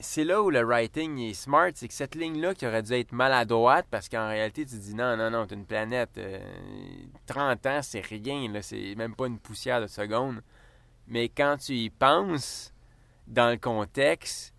c'est 0.00 0.24
là 0.24 0.42
où 0.42 0.50
le 0.50 0.62
writing 0.62 1.18
est 1.18 1.34
smart. 1.34 1.70
C'est 1.74 1.88
que 1.88 1.94
cette 1.94 2.14
ligne-là 2.14 2.54
qui 2.54 2.66
aurait 2.66 2.82
dû 2.82 2.92
être 2.92 3.12
maladroite, 3.12 3.86
parce 3.90 4.08
qu'en 4.08 4.28
réalité, 4.28 4.64
tu 4.66 4.72
te 4.72 4.76
dis 4.82 4.94
non, 4.94 5.16
non, 5.16 5.30
non, 5.30 5.46
t'es 5.46 5.54
une 5.54 5.66
planète. 5.66 6.18
euh, 6.18 6.40
30 7.26 7.66
ans, 7.66 7.80
c'est 7.82 8.00
rien, 8.00 8.50
là. 8.50 8.62
C'est 8.62 8.94
même 8.96 9.14
pas 9.14 9.26
une 9.26 9.38
poussière 9.38 9.80
de 9.80 9.86
seconde. 9.86 10.42
Mais 11.06 11.28
quand 11.28 11.56
tu 11.58 11.74
y 11.74 11.90
penses, 11.90 12.72
dans 13.26 13.50
le 13.50 13.56
contexte, 13.56 14.52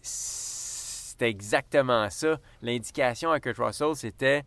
c'est 0.00 1.28
exactement 1.28 2.08
ça. 2.10 2.40
L'indication 2.62 3.30
à 3.30 3.40
Kurt 3.40 3.58
Russell, 3.58 3.94
c'était 3.94 4.44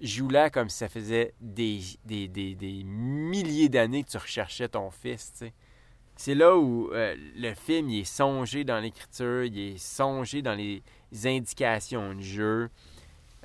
joue-la 0.00 0.50
comme 0.50 0.68
si 0.68 0.78
ça 0.78 0.88
faisait 0.88 1.34
des, 1.40 1.80
des, 2.04 2.28
des, 2.28 2.54
des 2.54 2.82
milliers 2.84 3.68
d'années 3.68 4.04
que 4.04 4.10
tu 4.10 4.18
recherchais 4.18 4.68
ton 4.68 4.90
fils, 4.90 5.32
tu 5.32 5.38
sais. 5.46 5.52
C'est 6.16 6.34
là 6.34 6.56
où 6.56 6.90
euh, 6.92 7.14
le 7.36 7.54
film 7.54 7.88
il 7.88 8.00
est 8.00 8.04
songé 8.04 8.64
dans 8.64 8.78
l'écriture, 8.78 9.44
il 9.44 9.58
est 9.58 9.78
songé 9.78 10.42
dans 10.42 10.54
les 10.54 10.82
indications 11.24 12.14
de 12.14 12.20
jeu. 12.20 12.70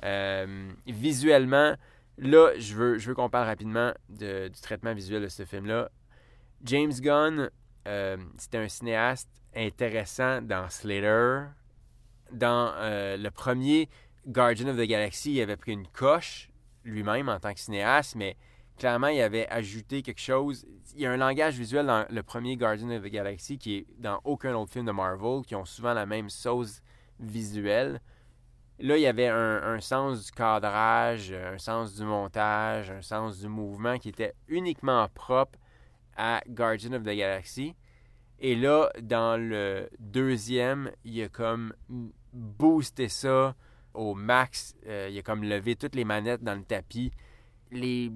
Euh, 0.04 0.70
visuellement, 0.86 1.74
là, 2.18 2.52
je 2.58 2.74
veux, 2.74 2.98
je 2.98 3.08
veux 3.08 3.14
qu'on 3.14 3.28
parle 3.28 3.46
rapidement 3.48 3.92
de- 4.08 4.48
du 4.48 4.60
traitement 4.60 4.94
visuel 4.94 5.22
de 5.22 5.28
ce 5.28 5.44
film-là. 5.44 5.90
James 6.64 6.92
Gunn, 6.92 7.50
euh, 7.88 8.16
c'était 8.38 8.58
un 8.58 8.68
cinéaste 8.68 9.28
intéressant 9.54 10.40
dans 10.40 10.68
Slater. 10.68 11.46
Dans 12.30 12.72
le 13.18 13.28
premier 13.30 13.88
Guardian 14.28 14.68
of 14.68 14.76
the 14.76 14.82
Galaxy, 14.86 15.34
il 15.34 15.40
avait 15.40 15.56
pris 15.56 15.72
une 15.72 15.88
coche 15.88 16.48
lui-même 16.84 17.28
en 17.28 17.40
tant 17.40 17.52
que 17.52 17.58
cinéaste, 17.58 18.14
mais 18.14 18.36
clairement, 18.80 19.08
il 19.08 19.20
avait 19.20 19.46
ajouté 19.48 20.02
quelque 20.02 20.20
chose. 20.20 20.66
Il 20.94 21.02
y 21.02 21.06
a 21.06 21.12
un 21.12 21.18
langage 21.18 21.58
visuel 21.58 21.86
dans 21.86 22.06
le 22.08 22.22
premier 22.22 22.56
Guardian 22.56 22.90
of 22.90 23.02
the 23.02 23.08
Galaxy 23.08 23.58
qui 23.58 23.76
est 23.76 23.86
dans 23.98 24.20
aucun 24.24 24.54
autre 24.54 24.72
film 24.72 24.86
de 24.86 24.90
Marvel, 24.90 25.42
qui 25.46 25.54
ont 25.54 25.66
souvent 25.66 25.92
la 25.92 26.06
même 26.06 26.30
sauce 26.30 26.82
visuelle. 27.20 28.00
Là, 28.78 28.96
il 28.96 29.02
y 29.02 29.06
avait 29.06 29.28
un, 29.28 29.78
sens 29.80 30.24
du 30.24 30.32
cadrage, 30.32 31.30
un 31.32 31.58
sens 31.58 31.94
du 31.94 32.04
montage, 32.04 32.90
un 32.90 33.02
sens 33.02 33.38
du 33.40 33.48
mouvement 33.48 33.98
qui 33.98 34.08
était 34.08 34.32
uniquement 34.48 35.06
propre 35.14 35.58
à 36.16 36.40
Guardian 36.48 36.94
of 36.94 37.02
the 37.02 37.14
Galaxy. 37.14 37.74
Et 38.38 38.56
là, 38.56 38.88
dans 39.02 39.36
le 39.38 39.90
deuxième, 39.98 40.90
il 41.04 41.22
a 41.22 41.28
comme 41.28 41.74
boosté 42.32 43.10
ça 43.10 43.54
au 43.92 44.14
max. 44.14 44.74
Euh, 44.86 45.08
il 45.10 45.18
a 45.18 45.22
comme 45.22 45.44
levé 45.44 45.76
toutes 45.76 45.94
les 45.94 46.06
manettes 46.06 46.42
dans 46.42 46.54
le 46.54 46.64
tapis. 46.64 47.12
Les 47.70 48.10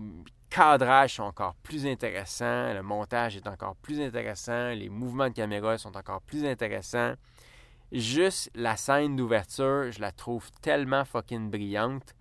cadrages 0.54 1.14
sont 1.14 1.24
encore 1.24 1.56
plus 1.64 1.84
intéressants. 1.84 2.72
Le 2.72 2.82
montage 2.82 3.36
est 3.36 3.48
encore 3.48 3.74
plus 3.74 4.00
intéressant. 4.00 4.68
Les 4.68 4.88
mouvements 4.88 5.28
de 5.28 5.34
caméra 5.34 5.76
sont 5.78 5.96
encore 5.96 6.22
plus 6.22 6.44
intéressants. 6.44 7.14
Juste 7.90 8.50
la 8.54 8.76
scène 8.76 9.16
d'ouverture, 9.16 9.90
je 9.90 10.00
la 10.00 10.12
trouve 10.12 10.48
tellement 10.62 11.04
fucking 11.04 11.50
brillante. 11.50 12.14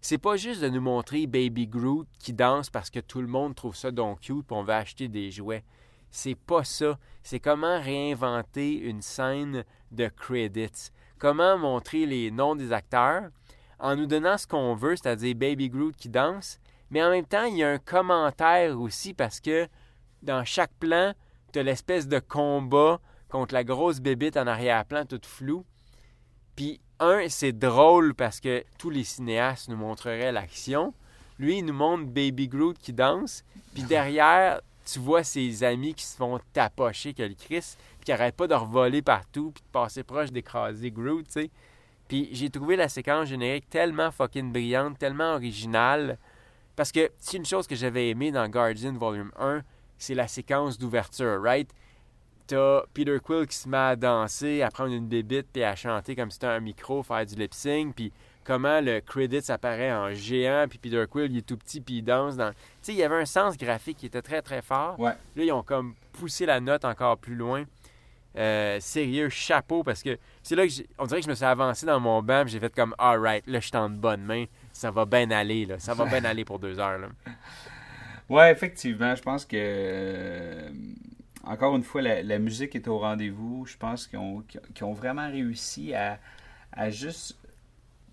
C'est 0.00 0.18
pas 0.18 0.36
juste 0.36 0.62
de 0.62 0.68
nous 0.68 0.80
montrer 0.80 1.26
Baby 1.26 1.66
Groot 1.66 2.06
qui 2.20 2.32
danse 2.32 2.70
parce 2.70 2.90
que 2.90 3.00
tout 3.00 3.20
le 3.20 3.26
monde 3.26 3.56
trouve 3.56 3.74
ça 3.74 3.90
donc 3.90 4.20
cute 4.20 4.46
et 4.50 4.54
on 4.54 4.62
veut 4.62 4.72
acheter 4.72 5.08
des 5.08 5.32
jouets. 5.32 5.64
C'est 6.12 6.36
pas 6.36 6.62
ça. 6.62 6.96
C'est 7.24 7.40
comment 7.40 7.80
réinventer 7.80 8.72
une 8.78 9.02
scène 9.02 9.64
de 9.90 10.06
credits. 10.06 10.90
Comment 11.18 11.58
montrer 11.58 12.06
les 12.06 12.30
noms 12.30 12.54
des 12.54 12.72
acteurs 12.72 13.30
en 13.80 13.96
nous 13.96 14.06
donnant 14.06 14.38
ce 14.38 14.46
qu'on 14.46 14.76
veut, 14.76 14.94
c'est-à-dire 14.94 15.34
Baby 15.34 15.70
Groot 15.70 15.96
qui 15.96 16.08
danse, 16.08 16.60
mais 16.90 17.02
en 17.02 17.10
même 17.10 17.26
temps, 17.26 17.44
il 17.44 17.58
y 17.58 17.64
a 17.64 17.70
un 17.70 17.78
commentaire 17.78 18.80
aussi 18.80 19.14
parce 19.14 19.40
que 19.40 19.68
dans 20.22 20.44
chaque 20.44 20.72
plan, 20.80 21.14
tu 21.52 21.58
as 21.58 21.62
l'espèce 21.62 22.08
de 22.08 22.18
combat 22.18 23.00
contre 23.28 23.54
la 23.54 23.64
grosse 23.64 24.00
bébite 24.00 24.36
en 24.36 24.46
arrière-plan, 24.46 25.04
toute 25.04 25.26
floue. 25.26 25.64
Puis, 26.56 26.80
un, 26.98 27.28
c'est 27.28 27.52
drôle 27.52 28.14
parce 28.14 28.40
que 28.40 28.64
tous 28.78 28.90
les 28.90 29.04
cinéastes 29.04 29.68
nous 29.68 29.76
montreraient 29.76 30.32
l'action. 30.32 30.92
Lui, 31.38 31.58
il 31.58 31.64
nous 31.64 31.72
montre 31.72 32.04
Baby 32.04 32.48
Groot 32.48 32.76
qui 32.78 32.92
danse. 32.92 33.44
Puis 33.72 33.82
derrière, 33.88 34.60
tu 34.84 34.98
vois 34.98 35.24
ses 35.24 35.64
amis 35.64 35.94
qui 35.94 36.04
se 36.04 36.16
font 36.16 36.38
tapocher 36.52 37.14
que 37.14 37.22
le 37.22 37.34
Chris, 37.34 37.76
puis 37.98 38.04
qui 38.04 38.10
n'arrêtent 38.10 38.36
pas 38.36 38.46
de 38.46 38.54
revoler 38.54 39.00
partout, 39.00 39.52
puis 39.54 39.62
de 39.62 39.72
passer 39.72 40.02
proche 40.02 40.32
d'écraser 40.32 40.90
Groot, 40.90 41.24
tu 41.26 41.32
sais. 41.32 41.50
Puis 42.08 42.28
j'ai 42.32 42.50
trouvé 42.50 42.74
la 42.74 42.88
séquence 42.88 43.28
générique 43.28 43.70
tellement 43.70 44.10
fucking 44.10 44.52
brillante, 44.52 44.98
tellement 44.98 45.34
originale. 45.34 46.18
Parce 46.80 46.92
que 46.92 47.10
c'est 47.18 47.36
une 47.36 47.44
chose 47.44 47.66
que 47.66 47.76
j'avais 47.76 48.08
aimé 48.08 48.32
dans 48.32 48.48
Guardian 48.48 48.94
Volume 48.94 49.30
1, 49.38 49.60
c'est 49.98 50.14
la 50.14 50.26
séquence 50.26 50.78
d'ouverture, 50.78 51.38
right? 51.42 51.68
T'as 52.46 52.84
Peter 52.94 53.18
Quill 53.22 53.46
qui 53.46 53.54
se 53.54 53.68
met 53.68 53.76
à 53.76 53.96
danser, 53.96 54.62
à 54.62 54.70
prendre 54.70 54.94
une 54.94 55.06
bébite, 55.06 55.48
puis 55.52 55.62
à 55.62 55.76
chanter 55.76 56.16
comme 56.16 56.30
si 56.30 56.36
c'était 56.36 56.46
un 56.46 56.60
micro, 56.60 57.02
faire 57.02 57.26
du 57.26 57.34
lip 57.34 57.52
sync, 57.52 57.94
puis 57.94 58.10
comment 58.44 58.80
le 58.80 59.02
credit 59.02 59.50
apparaît 59.50 59.92
en 59.92 60.14
géant, 60.14 60.64
puis 60.70 60.78
Peter 60.78 61.04
Quill 61.06 61.30
il 61.30 61.36
est 61.36 61.46
tout 61.46 61.58
petit, 61.58 61.82
puis 61.82 61.96
il 61.96 62.02
danse 62.02 62.38
dans. 62.38 62.48
Tu 62.52 62.56
sais, 62.80 62.92
il 62.94 62.98
y 62.98 63.02
avait 63.02 63.20
un 63.20 63.26
sens 63.26 63.58
graphique 63.58 63.98
qui 63.98 64.06
était 64.06 64.22
très 64.22 64.40
très 64.40 64.62
fort. 64.62 64.98
Ouais. 64.98 65.12
Là, 65.36 65.44
ils 65.44 65.52
ont 65.52 65.62
comme 65.62 65.94
poussé 66.12 66.46
la 66.46 66.60
note 66.60 66.86
encore 66.86 67.18
plus 67.18 67.34
loin. 67.34 67.66
Euh, 68.38 68.78
sérieux, 68.80 69.28
chapeau, 69.28 69.82
parce 69.82 70.02
que 70.02 70.16
c'est 70.42 70.56
là 70.56 70.66
que 70.66 70.72
on 70.98 71.04
dirait 71.04 71.20
que 71.20 71.26
je 71.26 71.30
me 71.30 71.34
suis 71.34 71.44
avancé 71.44 71.84
dans 71.84 72.00
mon 72.00 72.22
banc, 72.22 72.44
j'ai 72.46 72.58
fait 72.58 72.74
comme, 72.74 72.94
alright, 72.96 73.46
là, 73.46 73.60
je 73.60 73.66
suis 73.66 73.76
en 73.76 73.90
bonne 73.90 74.22
main, 74.22 74.46
ça 74.80 74.90
va 74.90 75.04
bien 75.04 75.30
aller, 75.30 75.66
là, 75.66 75.78
ça 75.78 75.92
va 75.92 76.06
bien 76.06 76.24
aller 76.30 76.44
pour 76.44 76.58
deux 76.58 76.78
heures, 76.78 76.98
là. 76.98 77.08
Ouais, 78.30 78.50
effectivement, 78.50 79.14
je 79.14 79.22
pense 79.22 79.44
que 79.44 79.56
euh, 79.58 80.70
encore 81.44 81.76
une 81.76 81.82
fois, 81.82 82.00
la, 82.00 82.22
la 82.22 82.38
musique 82.38 82.74
est 82.76 82.88
au 82.88 82.98
rendez-vous. 82.98 83.66
Je 83.66 83.76
pense 83.76 84.06
qu'ils 84.06 84.18
ont, 84.18 84.92
vraiment 84.92 85.28
réussi 85.28 85.94
à, 85.94 86.18
à 86.72 86.90
juste 86.90 87.36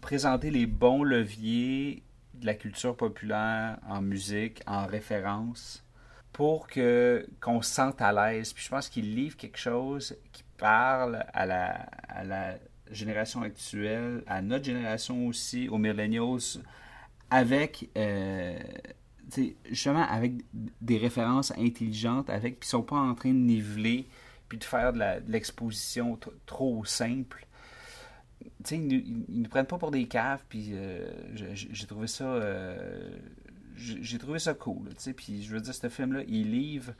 présenter 0.01 0.49
les 0.51 0.65
bons 0.65 1.03
leviers 1.03 2.03
de 2.33 2.45
la 2.45 2.53
culture 2.53 2.97
populaire 2.97 3.77
en 3.87 4.01
musique, 4.01 4.61
en 4.67 4.87
référence, 4.87 5.85
pour 6.33 6.67
que 6.67 7.27
qu'on 7.39 7.61
se 7.61 7.73
sente 7.73 8.01
à 8.01 8.11
l'aise. 8.11 8.51
Puis 8.51 8.65
je 8.65 8.69
pense 8.69 8.89
qu'ils 8.89 9.15
livrent 9.15 9.37
quelque 9.37 9.59
chose 9.59 10.17
qui 10.33 10.43
parle 10.57 11.23
à 11.33 11.45
la, 11.45 11.87
à 12.09 12.23
la 12.23 12.55
génération 12.91 13.41
actuelle, 13.41 14.23
à 14.27 14.41
notre 14.41 14.65
génération 14.65 15.27
aussi, 15.27 15.67
aux 15.69 15.77
millennials, 15.77 16.61
avec 17.29 17.89
euh, 17.97 18.57
justement 19.69 20.05
avec 20.09 20.33
des 20.81 20.97
références 20.97 21.51
intelligentes, 21.57 22.29
avec 22.29 22.59
puis 22.59 22.69
sont 22.69 22.83
pas 22.83 22.95
en 22.97 23.13
train 23.15 23.29
de 23.29 23.35
niveler 23.39 24.07
puis 24.49 24.57
de 24.57 24.63
faire 24.63 24.93
de 24.93 25.01
l'exposition 25.31 26.17
trop 26.45 26.85
simple. 26.85 27.45
Ils, 28.71 28.87
nous- 28.87 29.23
nous 29.27 29.49
prennent 29.49 29.65
pas 29.65 29.77
pour 29.77 29.91
des 29.91 30.07
caves, 30.07 30.43
puis 30.47 30.69
euh, 30.71 31.07
j'ai- 31.33 31.87
trouvé 31.87 32.07
ça 32.07 32.23
euh, 32.25 33.09
j'ai 33.75 34.17
trouvé 34.17 34.39
ça 34.39 34.53
cool, 34.53 34.89
puis 35.15 35.43
je 35.43 35.53
veux 35.53 35.61
dire 35.61 35.73
ce 35.73 35.89
film 35.89 36.13
là, 36.13 36.21
il 36.27 36.51
livre 36.51 36.93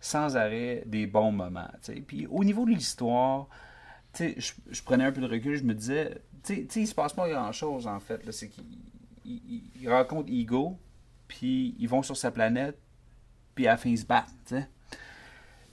sans 0.00 0.36
arrêt 0.36 0.82
des 0.86 1.06
bons 1.06 1.32
moments. 1.32 1.70
Puis 2.06 2.26
au 2.26 2.42
niveau 2.44 2.64
de 2.64 2.70
l'histoire, 2.70 3.48
tu 4.12 4.34
je, 4.38 4.52
je 4.70 4.82
prenais 4.82 5.04
un 5.04 5.12
peu 5.12 5.20
de 5.20 5.26
recul, 5.26 5.56
je 5.56 5.62
me 5.64 5.74
disais, 5.74 6.20
tu 6.44 6.66
sais, 6.68 6.80
il 6.80 6.86
se 6.86 6.94
passe 6.94 7.12
pas 7.12 7.28
grand 7.28 7.52
chose 7.52 7.86
en 7.86 8.00
fait, 8.00 8.30
c'est 8.32 8.48
qu'il 8.48 8.64
il, 9.24 9.40
il- 9.48 9.62
il 9.82 9.88
rencontre 9.90 10.30
Ego, 10.32 10.78
puis 11.28 11.74
ils 11.78 11.88
vont 11.88 12.02
sur 12.02 12.16
sa 12.16 12.30
planète, 12.30 12.76
puis 13.54 13.66
à 13.66 13.72
la 13.72 13.76
fin 13.76 13.90
ils 13.90 13.98
se 13.98 14.06
battent, 14.06 14.28
tu 14.46 14.56
sais. 14.56 14.68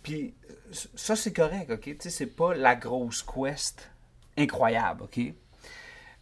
Puis 0.04 0.34
euh, 0.50 0.54
ça 0.96 1.16
c'est 1.16 1.34
correct, 1.34 1.70
ok, 1.72 1.84
tu 1.84 2.10
c'est 2.10 2.28
pas 2.28 2.54
la 2.56 2.76
grosse 2.76 3.24
quest 3.24 3.90
incroyable, 4.38 5.04
ok? 5.04 5.20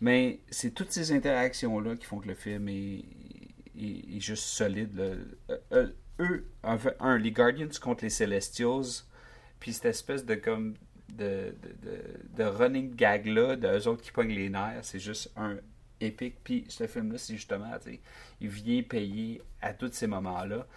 Mais 0.01 0.39
c'est 0.49 0.71
toutes 0.73 0.91
ces 0.91 1.11
interactions 1.11 1.79
là 1.79 1.95
qui 1.95 2.05
font 2.05 2.19
que 2.19 2.27
le 2.27 2.35
film 2.35 2.67
est, 2.69 3.03
est- 3.77 4.19
juste 4.19 4.43
solide. 4.43 4.95
là. 4.95 5.03
Euh, 5.49 5.57
euh, 5.73 5.89
eux, 6.19 6.45
fait, 6.77 6.95
un, 6.99 7.17
les 7.17 7.31
Guardians 7.31 7.67
contre 7.81 8.03
les 8.03 8.09
Celestials, 8.09 9.03
puis 9.59 9.73
cette 9.73 9.85
espèce 9.85 10.25
de 10.25 10.35
comme 10.35 10.75
de, 11.09 11.55
de, 11.83 12.43
de, 12.43 12.43
running 12.43 12.95
gag-là, 12.95 13.55
d'eux 13.55 13.87
autres 13.87 14.01
qui 14.01 14.11
pognent 14.11 14.33
les 14.33 14.49
nerfs, 14.49 14.79
c'est 14.83 14.99
juste 14.99 15.31
un 15.35 15.57
épique. 16.01 16.37
Puis 16.43 16.65
ce 16.67 16.87
film-là, 16.87 17.17
c'est 17.17 17.35
justement, 17.35 17.71
il 18.41 18.49
vient 18.49 18.81
payer 18.83 19.41
à 19.61 19.73
tous 19.73 19.91
ces 19.93 20.07
moments-là. 20.07 20.67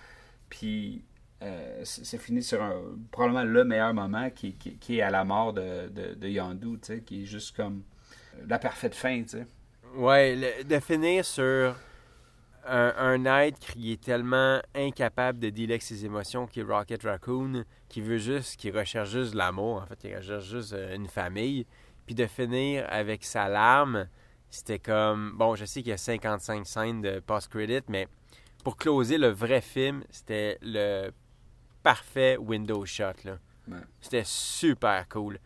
Puis 0.48 1.04
euh, 1.42 1.80
c'est 1.84 2.18
fini 2.18 2.42
sur 2.42 2.62
un, 2.62 2.82
probablement 3.10 3.44
le 3.44 3.64
meilleur 3.64 3.94
moment 3.94 4.28
qui, 4.30 4.54
qui- 4.54 4.98
est 4.98 5.02
à 5.02 5.10
la 5.10 5.24
mort 5.24 5.52
de, 5.52 5.88
de, 5.88 6.14
de 6.14 6.78
sais, 6.82 7.00
qui 7.00 7.22
est 7.22 7.26
juste 7.26 7.54
comme 7.56 7.82
la 8.46 8.58
parfaite 8.58 8.94
fin, 8.94 9.22
tu 9.22 9.28
sais. 9.30 9.46
Ouais, 9.96 10.64
de 10.64 10.80
finir 10.80 11.24
sur 11.24 11.74
un, 12.68 12.94
un 12.96 13.24
être 13.42 13.72
qui 13.72 13.92
est 13.92 14.02
tellement 14.02 14.60
incapable 14.74 15.38
de 15.38 15.50
dealer 15.50 15.72
avec 15.72 15.82
ses 15.82 16.04
émotions, 16.04 16.46
qui 16.46 16.60
est 16.60 16.62
Rocket 16.62 17.02
Raccoon, 17.02 17.64
qui 17.88 18.00
veut 18.00 18.18
juste, 18.18 18.56
qui 18.56 18.70
recherche 18.70 19.10
juste 19.10 19.34
l'amour, 19.34 19.82
en 19.82 19.86
fait, 19.86 19.98
il 20.04 20.16
recherche 20.16 20.44
juste 20.44 20.72
euh, 20.72 20.94
une 20.94 21.08
famille, 21.08 21.66
puis 22.06 22.14
de 22.14 22.26
finir 22.26 22.86
avec 22.88 23.24
sa 23.24 23.48
larme, 23.48 24.08
c'était 24.50 24.78
comme, 24.78 25.32
bon, 25.36 25.54
je 25.54 25.64
sais 25.64 25.82
qu'il 25.82 25.90
y 25.90 25.94
a 25.94 25.98
55 25.98 26.66
scènes 26.66 27.02
de 27.02 27.20
post-credit, 27.20 27.82
mais 27.88 28.08
pour 28.64 28.76
closer 28.76 29.18
le 29.18 29.28
vrai 29.28 29.60
film, 29.60 30.02
c'était 30.10 30.58
le 30.62 31.10
parfait 31.82 32.36
window 32.38 32.84
shot, 32.84 33.12
là. 33.24 33.38
Ouais. 33.68 33.76
C'était 34.00 34.24
super 34.24 35.06
cool. 35.08 35.38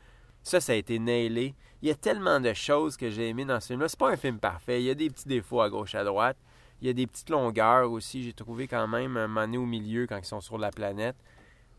Ça, 0.42 0.60
ça 0.60 0.72
a 0.72 0.74
été 0.76 0.98
nailé. 0.98 1.54
Il 1.82 1.88
y 1.88 1.90
a 1.90 1.94
tellement 1.94 2.40
de 2.40 2.52
choses 2.52 2.96
que 2.96 3.10
j'ai 3.10 3.28
aimé 3.28 3.44
dans 3.44 3.58
ce 3.60 3.68
film-là. 3.68 3.88
C'est 3.88 3.98
pas 3.98 4.10
un 4.10 4.16
film 4.16 4.38
parfait. 4.38 4.80
Il 4.80 4.86
y 4.86 4.90
a 4.90 4.94
des 4.94 5.10
petits 5.10 5.26
défauts 5.26 5.60
à 5.60 5.68
gauche, 5.68 5.94
à 5.94 6.04
droite. 6.04 6.36
Il 6.82 6.88
y 6.88 6.90
a 6.90 6.92
des 6.92 7.06
petites 7.06 7.30
longueurs 7.30 7.90
aussi. 7.92 8.24
J'ai 8.24 8.32
trouvé 8.32 8.66
quand 8.66 8.88
même 8.88 9.16
un 9.16 9.28
moment 9.28 9.42
donné 9.42 9.56
au 9.56 9.66
milieu 9.66 10.08
quand 10.08 10.18
ils 10.18 10.24
sont 10.24 10.40
sur 10.40 10.58
la 10.58 10.72
planète. 10.72 11.14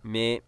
Mais 0.02 0.42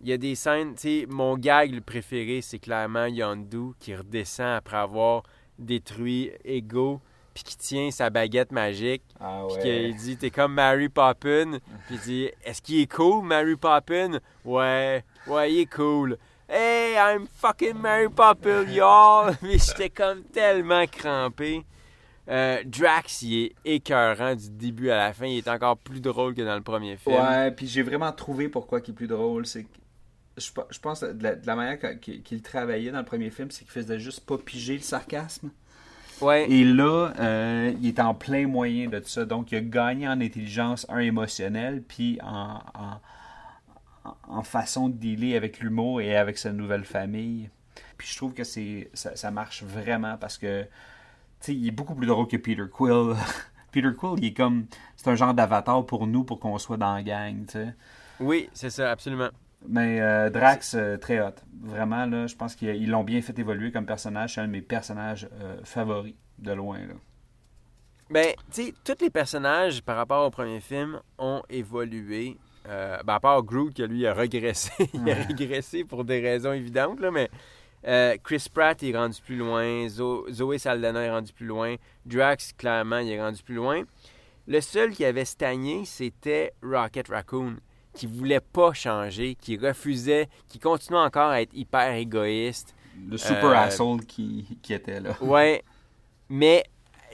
il 0.00 0.08
y 0.08 0.12
a 0.12 0.16
des 0.16 0.34
scènes. 0.34 0.74
Tu 0.74 0.80
sais, 0.80 1.06
mon 1.08 1.38
gag 1.38 1.72
le 1.72 1.80
préféré, 1.80 2.40
c'est 2.42 2.58
clairement 2.58 3.06
Yondu 3.06 3.74
qui 3.78 3.94
redescend 3.94 4.56
après 4.56 4.78
avoir 4.78 5.22
détruit 5.60 6.32
Ego 6.44 7.00
puis 7.34 7.44
qui 7.44 7.56
tient 7.56 7.90
sa 7.92 8.10
baguette 8.10 8.50
magique. 8.50 9.04
Ah 9.20 9.44
Puis 9.48 9.62
qu'il 9.62 9.94
dit, 9.94 10.16
t'es 10.16 10.30
comme 10.30 10.54
Mary 10.54 10.88
Poppin. 10.88 11.58
Puis 11.86 11.94
il 11.94 12.00
dit, 12.00 12.30
est-ce 12.42 12.60
qu'il 12.60 12.80
est 12.80 12.92
cool, 12.92 13.24
Mary 13.24 13.54
Poppin? 13.54 14.18
Ouais, 14.44 15.04
ouais, 15.28 15.52
il 15.52 15.60
est 15.60 15.72
cool. 15.72 16.18
Hey, 16.48 16.96
I'm 16.96 17.28
fucking 17.28 17.74
Mary 17.74 18.08
Poppin, 18.08 18.64
y'all! 18.64 19.36
Mais 19.42 19.58
j'étais 19.58 19.90
comme 19.90 20.24
tellement 20.24 20.84
crampé. 20.86 21.64
Euh, 22.28 22.62
Drax, 22.66 23.22
il 23.22 23.44
est 23.44 23.54
écœurant 23.64 24.34
du 24.34 24.50
début 24.50 24.90
à 24.90 24.96
la 24.98 25.12
fin. 25.12 25.26
Il 25.26 25.38
est 25.38 25.48
encore 25.48 25.78
plus 25.78 26.00
drôle 26.00 26.34
que 26.34 26.42
dans 26.42 26.56
le 26.56 26.62
premier 26.62 26.96
film. 26.96 27.16
Ouais, 27.16 27.50
puis 27.52 27.66
j'ai 27.66 27.82
vraiment 27.82 28.12
trouvé 28.12 28.48
pourquoi 28.48 28.80
il 28.84 28.90
est 28.90 28.94
plus 28.94 29.06
drôle. 29.06 29.46
C'est 29.46 29.66
je, 30.36 30.52
pe- 30.52 30.66
je 30.70 30.78
pense 30.78 31.00
de 31.02 31.22
la, 31.22 31.34
de 31.34 31.46
la 31.46 31.56
manière 31.56 31.78
qu'il 32.00 32.42
travaillait 32.42 32.90
dans 32.92 32.98
le 32.98 33.04
premier 33.04 33.30
film, 33.30 33.50
c'est 33.50 33.64
qu'il 33.64 33.72
faisait 33.72 33.98
juste 33.98 34.24
pas 34.26 34.38
piger 34.38 34.74
le 34.74 34.82
sarcasme. 34.82 35.50
Ouais. 36.20 36.50
Et 36.50 36.64
là, 36.64 37.12
euh, 37.18 37.72
il 37.80 37.88
est 37.88 38.00
en 38.00 38.12
plein 38.14 38.46
moyen 38.46 38.88
de 38.88 38.98
tout 38.98 39.08
ça. 39.08 39.24
Donc, 39.24 39.50
il 39.52 39.56
a 39.56 39.60
gagné 39.60 40.06
en 40.08 40.20
intelligence, 40.20 40.84
un 40.88 40.98
émotionnel, 40.98 41.82
puis 41.82 42.18
en, 42.22 42.60
en, 42.74 43.00
en- 44.04 44.16
en 44.28 44.42
façon 44.42 44.88
de 44.88 44.94
dealer 44.96 45.36
avec 45.36 45.60
l'humour 45.60 46.00
et 46.00 46.16
avec 46.16 46.38
sa 46.38 46.52
nouvelle 46.52 46.84
famille. 46.84 47.50
Puis 47.96 48.08
je 48.08 48.16
trouve 48.16 48.34
que 48.34 48.44
c'est 48.44 48.90
ça, 48.94 49.16
ça 49.16 49.30
marche 49.30 49.62
vraiment 49.62 50.16
parce 50.18 50.38
que, 50.38 50.64
il 51.46 51.68
est 51.68 51.72
beaucoup 51.72 51.94
plus 51.94 52.06
drôle 52.06 52.26
que 52.26 52.36
Peter 52.36 52.64
Quill. 52.70 53.14
Peter 53.72 53.90
Quill, 53.96 54.14
il 54.18 54.24
est 54.26 54.34
comme, 54.34 54.66
c'est 54.96 55.08
un 55.08 55.14
genre 55.14 55.34
d'avatar 55.34 55.84
pour 55.86 56.06
nous, 56.06 56.24
pour 56.24 56.40
qu'on 56.40 56.58
soit 56.58 56.76
dans 56.76 56.94
la 56.94 57.02
gang, 57.02 57.44
tu 57.46 57.52
sais. 57.52 57.74
Oui, 58.20 58.48
c'est 58.52 58.70
ça, 58.70 58.90
absolument. 58.90 59.28
Mais 59.66 60.00
euh, 60.00 60.30
Drax, 60.30 60.74
euh, 60.74 60.96
très 60.96 61.20
hot. 61.20 61.34
Vraiment, 61.62 62.06
là, 62.06 62.26
je 62.26 62.36
pense 62.36 62.54
qu'ils 62.54 62.76
ils 62.76 62.90
l'ont 62.90 63.04
bien 63.04 63.20
fait 63.22 63.38
évoluer 63.38 63.72
comme 63.72 63.86
personnage. 63.86 64.34
C'est 64.34 64.40
un 64.40 64.46
de 64.46 64.52
mes 64.52 64.62
personnages 64.62 65.28
euh, 65.40 65.58
favoris, 65.64 66.14
de 66.38 66.52
loin, 66.52 66.78
là. 66.78 66.94
Ben, 68.10 68.32
tu 68.50 68.64
sais, 68.64 68.74
tous 68.84 69.02
les 69.02 69.10
personnages 69.10 69.82
par 69.82 69.96
rapport 69.96 70.26
au 70.26 70.30
premier 70.30 70.60
film 70.60 71.00
ont 71.18 71.42
évolué. 71.50 72.38
Ben, 72.64 73.14
à 73.14 73.20
part 73.20 73.42
Groot, 73.42 73.72
que 73.74 73.82
lui 73.82 74.06
a 74.06 74.12
régressé. 74.12 74.90
il 74.92 75.10
a 75.10 75.14
régressé 75.28 75.84
pour 75.84 76.04
des 76.04 76.20
raisons 76.20 76.52
évidentes, 76.52 77.00
là, 77.00 77.10
mais 77.10 77.30
euh, 77.86 78.16
Chris 78.22 78.46
Pratt 78.52 78.82
est 78.82 78.96
rendu 78.96 79.20
plus 79.22 79.36
loin. 79.36 79.86
Zo- 79.88 80.26
Zoé 80.30 80.58
Saldana 80.58 81.00
est 81.02 81.10
rendu 81.10 81.32
plus 81.32 81.46
loin. 81.46 81.76
Drax, 82.06 82.52
clairement, 82.54 82.98
il 82.98 83.10
est 83.10 83.22
rendu 83.22 83.42
plus 83.42 83.54
loin. 83.54 83.82
Le 84.46 84.60
seul 84.60 84.92
qui 84.92 85.04
avait 85.04 85.24
stagné, 85.24 85.84
c'était 85.84 86.52
Rocket 86.62 87.08
Raccoon, 87.08 87.56
qui 87.94 88.06
voulait 88.06 88.40
pas 88.40 88.72
changer, 88.72 89.34
qui 89.34 89.56
refusait, 89.58 90.28
qui 90.48 90.58
continuait 90.58 91.00
encore 91.00 91.30
à 91.30 91.42
être 91.42 91.52
hyper 91.54 91.92
égoïste. 91.94 92.74
Le 93.08 93.16
super 93.16 93.44
Euh, 93.50 93.54
asshole 93.54 94.04
qui, 94.06 94.58
qui 94.62 94.72
était 94.72 95.00
là. 95.00 95.16
Ouais, 95.22 95.62
mais 96.28 96.64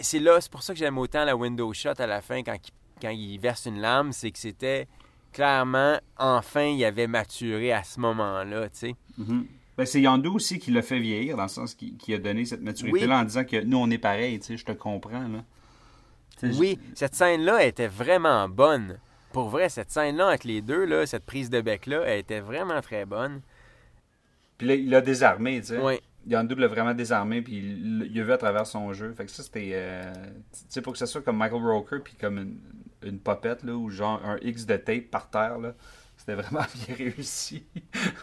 c'est 0.00 0.18
là, 0.20 0.40
c'est 0.40 0.50
pour 0.50 0.62
ça 0.62 0.72
que 0.72 0.78
j'aime 0.78 0.96
autant 0.98 1.24
la 1.24 1.36
window 1.36 1.72
shot 1.72 1.90
à 1.98 2.06
la 2.06 2.20
fin 2.20 2.42
quand 2.42 2.54
il, 2.54 2.70
quand 3.02 3.10
il 3.10 3.38
verse 3.38 3.66
une 3.66 3.80
lame, 3.80 4.12
c'est 4.12 4.30
que 4.30 4.38
c'était 4.38 4.86
clairement, 5.32 5.98
enfin, 6.16 6.64
il 6.66 6.84
avait 6.84 7.06
maturé 7.08 7.72
à 7.72 7.82
ce 7.82 7.98
moment-là, 8.00 8.68
tu 8.70 8.78
sais. 8.78 8.94
Mhm. 9.18 9.46
Ben, 9.76 9.84
c'est 9.86 10.00
Yandu 10.00 10.28
aussi 10.28 10.58
qui 10.58 10.70
l'a 10.70 10.82
fait 10.82 11.00
vieillir, 11.00 11.36
dans 11.36 11.42
le 11.44 11.48
sens 11.48 11.74
qui, 11.74 11.96
qui 11.96 12.14
a 12.14 12.18
donné 12.18 12.44
cette 12.44 12.62
maturité-là 12.62 13.18
en 13.18 13.24
disant 13.24 13.44
que 13.44 13.60
nous, 13.64 13.78
on 13.78 13.90
est 13.90 13.98
pareil, 13.98 14.38
tu 14.38 14.46
sais, 14.46 14.56
je 14.56 14.64
te 14.64 14.72
comprends, 14.72 15.26
là. 15.28 15.44
Oui, 16.42 16.78
cette 16.94 17.14
scène-là 17.14 17.64
était 17.64 17.86
vraiment 17.86 18.48
bonne. 18.48 18.98
Pour 19.32 19.48
vrai, 19.48 19.68
cette 19.68 19.90
scène-là 19.90 20.28
avec 20.28 20.44
les 20.44 20.60
deux, 20.60 20.84
là, 20.84 21.06
cette 21.06 21.24
prise 21.24 21.50
de 21.50 21.60
bec-là, 21.60 22.02
elle 22.06 22.20
était 22.20 22.40
vraiment 22.40 22.80
très 22.80 23.04
bonne. 23.04 23.40
Puis 24.58 24.68
là, 24.68 24.74
il 24.74 24.90
l'a 24.90 25.00
désarmé, 25.00 25.60
tu 25.60 25.68
sais. 25.68 25.78
Ouais. 25.78 26.00
Yandu 26.26 26.54
l'a 26.54 26.68
vraiment 26.68 26.94
désarmé, 26.94 27.42
puis 27.42 27.56
il 27.56 28.10
il 28.10 28.20
a 28.20 28.24
vu 28.24 28.32
à 28.32 28.38
travers 28.38 28.66
son 28.66 28.92
jeu. 28.92 29.12
Fait 29.12 29.24
que 29.24 29.30
ça, 29.30 29.42
c'était... 29.42 29.72
euh, 29.74 30.12
tu 30.52 30.60
sais, 30.68 30.82
pour 30.82 30.92
que 30.92 30.98
ça 30.98 31.06
soit 31.06 31.22
comme 31.22 31.36
Michael 31.36 31.62
Roker, 31.62 32.00
puis 32.02 32.14
comme 32.14 32.38
une, 32.38 32.58
une 33.02 33.18
popette, 33.18 33.64
là, 33.64 33.72
ou 33.74 33.90
genre 33.90 34.24
un 34.24 34.38
X 34.40 34.66
de 34.66 34.76
tape 34.76 35.10
par 35.10 35.28
terre, 35.30 35.58
là. 35.58 35.74
C'était 36.26 36.40
vraiment 36.40 36.64
bien 36.86 36.94
réussi. 36.96 37.66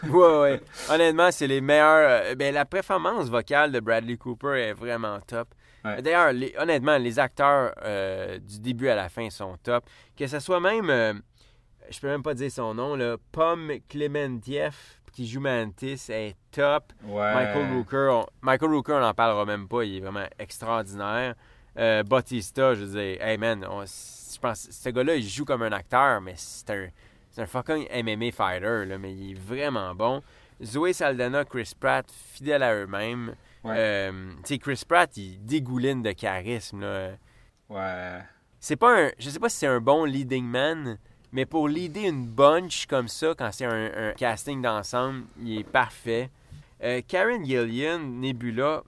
Ouais, 0.08 0.40
ouais. 0.40 0.60
Honnêtement, 0.90 1.30
c'est 1.30 1.46
les 1.46 1.60
meilleurs. 1.60 2.24
euh, 2.24 2.34
ben, 2.34 2.52
la 2.52 2.64
performance 2.64 3.28
vocale 3.28 3.70
de 3.70 3.78
Bradley 3.80 4.16
Cooper 4.16 4.58
est 4.60 4.72
vraiment 4.72 5.20
top. 5.20 5.48
Ouais. 5.84 6.02
D'ailleurs, 6.02 6.32
les- 6.32 6.54
honnêtement, 6.58 6.96
les 6.98 7.18
acteurs 7.18 7.74
euh, 7.84 8.38
du 8.38 8.58
début 8.60 8.88
à 8.88 8.94
la 8.96 9.08
fin 9.08 9.28
sont 9.30 9.56
top. 9.62 9.84
Que 10.16 10.26
ce 10.26 10.40
soit 10.40 10.60
même, 10.60 10.90
euh, 10.90 11.12
je 11.90 12.00
peux 12.00 12.08
même 12.08 12.22
pas 12.22 12.34
dire 12.34 12.50
son 12.50 12.74
nom, 12.74 12.96
là, 12.96 13.16
Pomme 13.30 13.70
Clementieff 13.88 15.00
qui 15.12 15.28
joue 15.28 15.40
Mantis 15.40 16.00
est 16.08 16.36
top. 16.50 16.92
Ouais. 17.04 17.34
Michael 17.34 17.72
Rooker, 17.76 18.08
on, 18.12 18.26
Michael 18.40 18.70
Rooker, 18.70 18.92
on 18.94 19.00
n'en 19.00 19.14
parlera 19.14 19.44
même 19.44 19.68
pas, 19.68 19.84
il 19.84 19.96
est 19.96 20.00
vraiment 20.00 20.26
extraordinaire. 20.38 21.34
Euh, 21.78 22.02
Bautista, 22.02 22.74
je 22.74 22.84
veux 22.84 22.92
dire, 23.00 23.22
hey 23.22 23.36
man, 23.38 23.64
on- 23.68 23.84
je 23.84 24.38
pense 24.40 24.68
ce 24.70 24.88
gars-là, 24.88 25.16
il 25.16 25.28
joue 25.28 25.44
comme 25.44 25.62
un 25.62 25.72
acteur, 25.72 26.20
mais 26.20 26.34
c'est 26.36 26.70
un, 26.70 26.88
c'est 27.32 27.42
un 27.42 27.46
fucking 27.46 27.88
MMA 28.04 28.30
fighter, 28.30 28.84
là, 28.86 28.98
mais 28.98 29.12
il 29.12 29.32
est 29.32 29.40
vraiment 29.40 29.94
bon. 29.94 30.22
Zoé 30.62 30.92
Saldana, 30.92 31.44
Chris 31.44 31.72
Pratt, 31.78 32.06
fidèles 32.10 32.62
à 32.62 32.74
eux-mêmes. 32.74 33.34
Ouais. 33.64 33.74
Euh, 33.76 34.32
tu 34.38 34.54
sais, 34.54 34.58
Chris 34.58 34.82
Pratt, 34.86 35.16
il 35.16 35.44
dégouline 35.44 36.02
de 36.02 36.12
charisme. 36.12 36.80
Là. 36.80 37.10
Ouais. 37.68 38.18
C'est 38.60 38.76
pas 38.76 39.06
un. 39.06 39.10
Je 39.18 39.30
sais 39.30 39.38
pas 39.38 39.48
si 39.48 39.56
c'est 39.56 39.66
un 39.66 39.80
bon 39.80 40.04
leading 40.04 40.44
man, 40.44 40.98
mais 41.32 41.46
pour 41.46 41.68
leader 41.68 42.04
une 42.04 42.26
bunch 42.26 42.86
comme 42.86 43.08
ça, 43.08 43.34
quand 43.36 43.50
c'est 43.50 43.64
un, 43.64 43.90
un 44.10 44.12
casting 44.12 44.60
d'ensemble, 44.60 45.24
il 45.40 45.60
est 45.60 45.64
parfait. 45.64 46.30
Euh, 46.82 47.00
Karen 47.06 47.44
Gillian, 47.44 47.98
Nebula, 47.98 48.82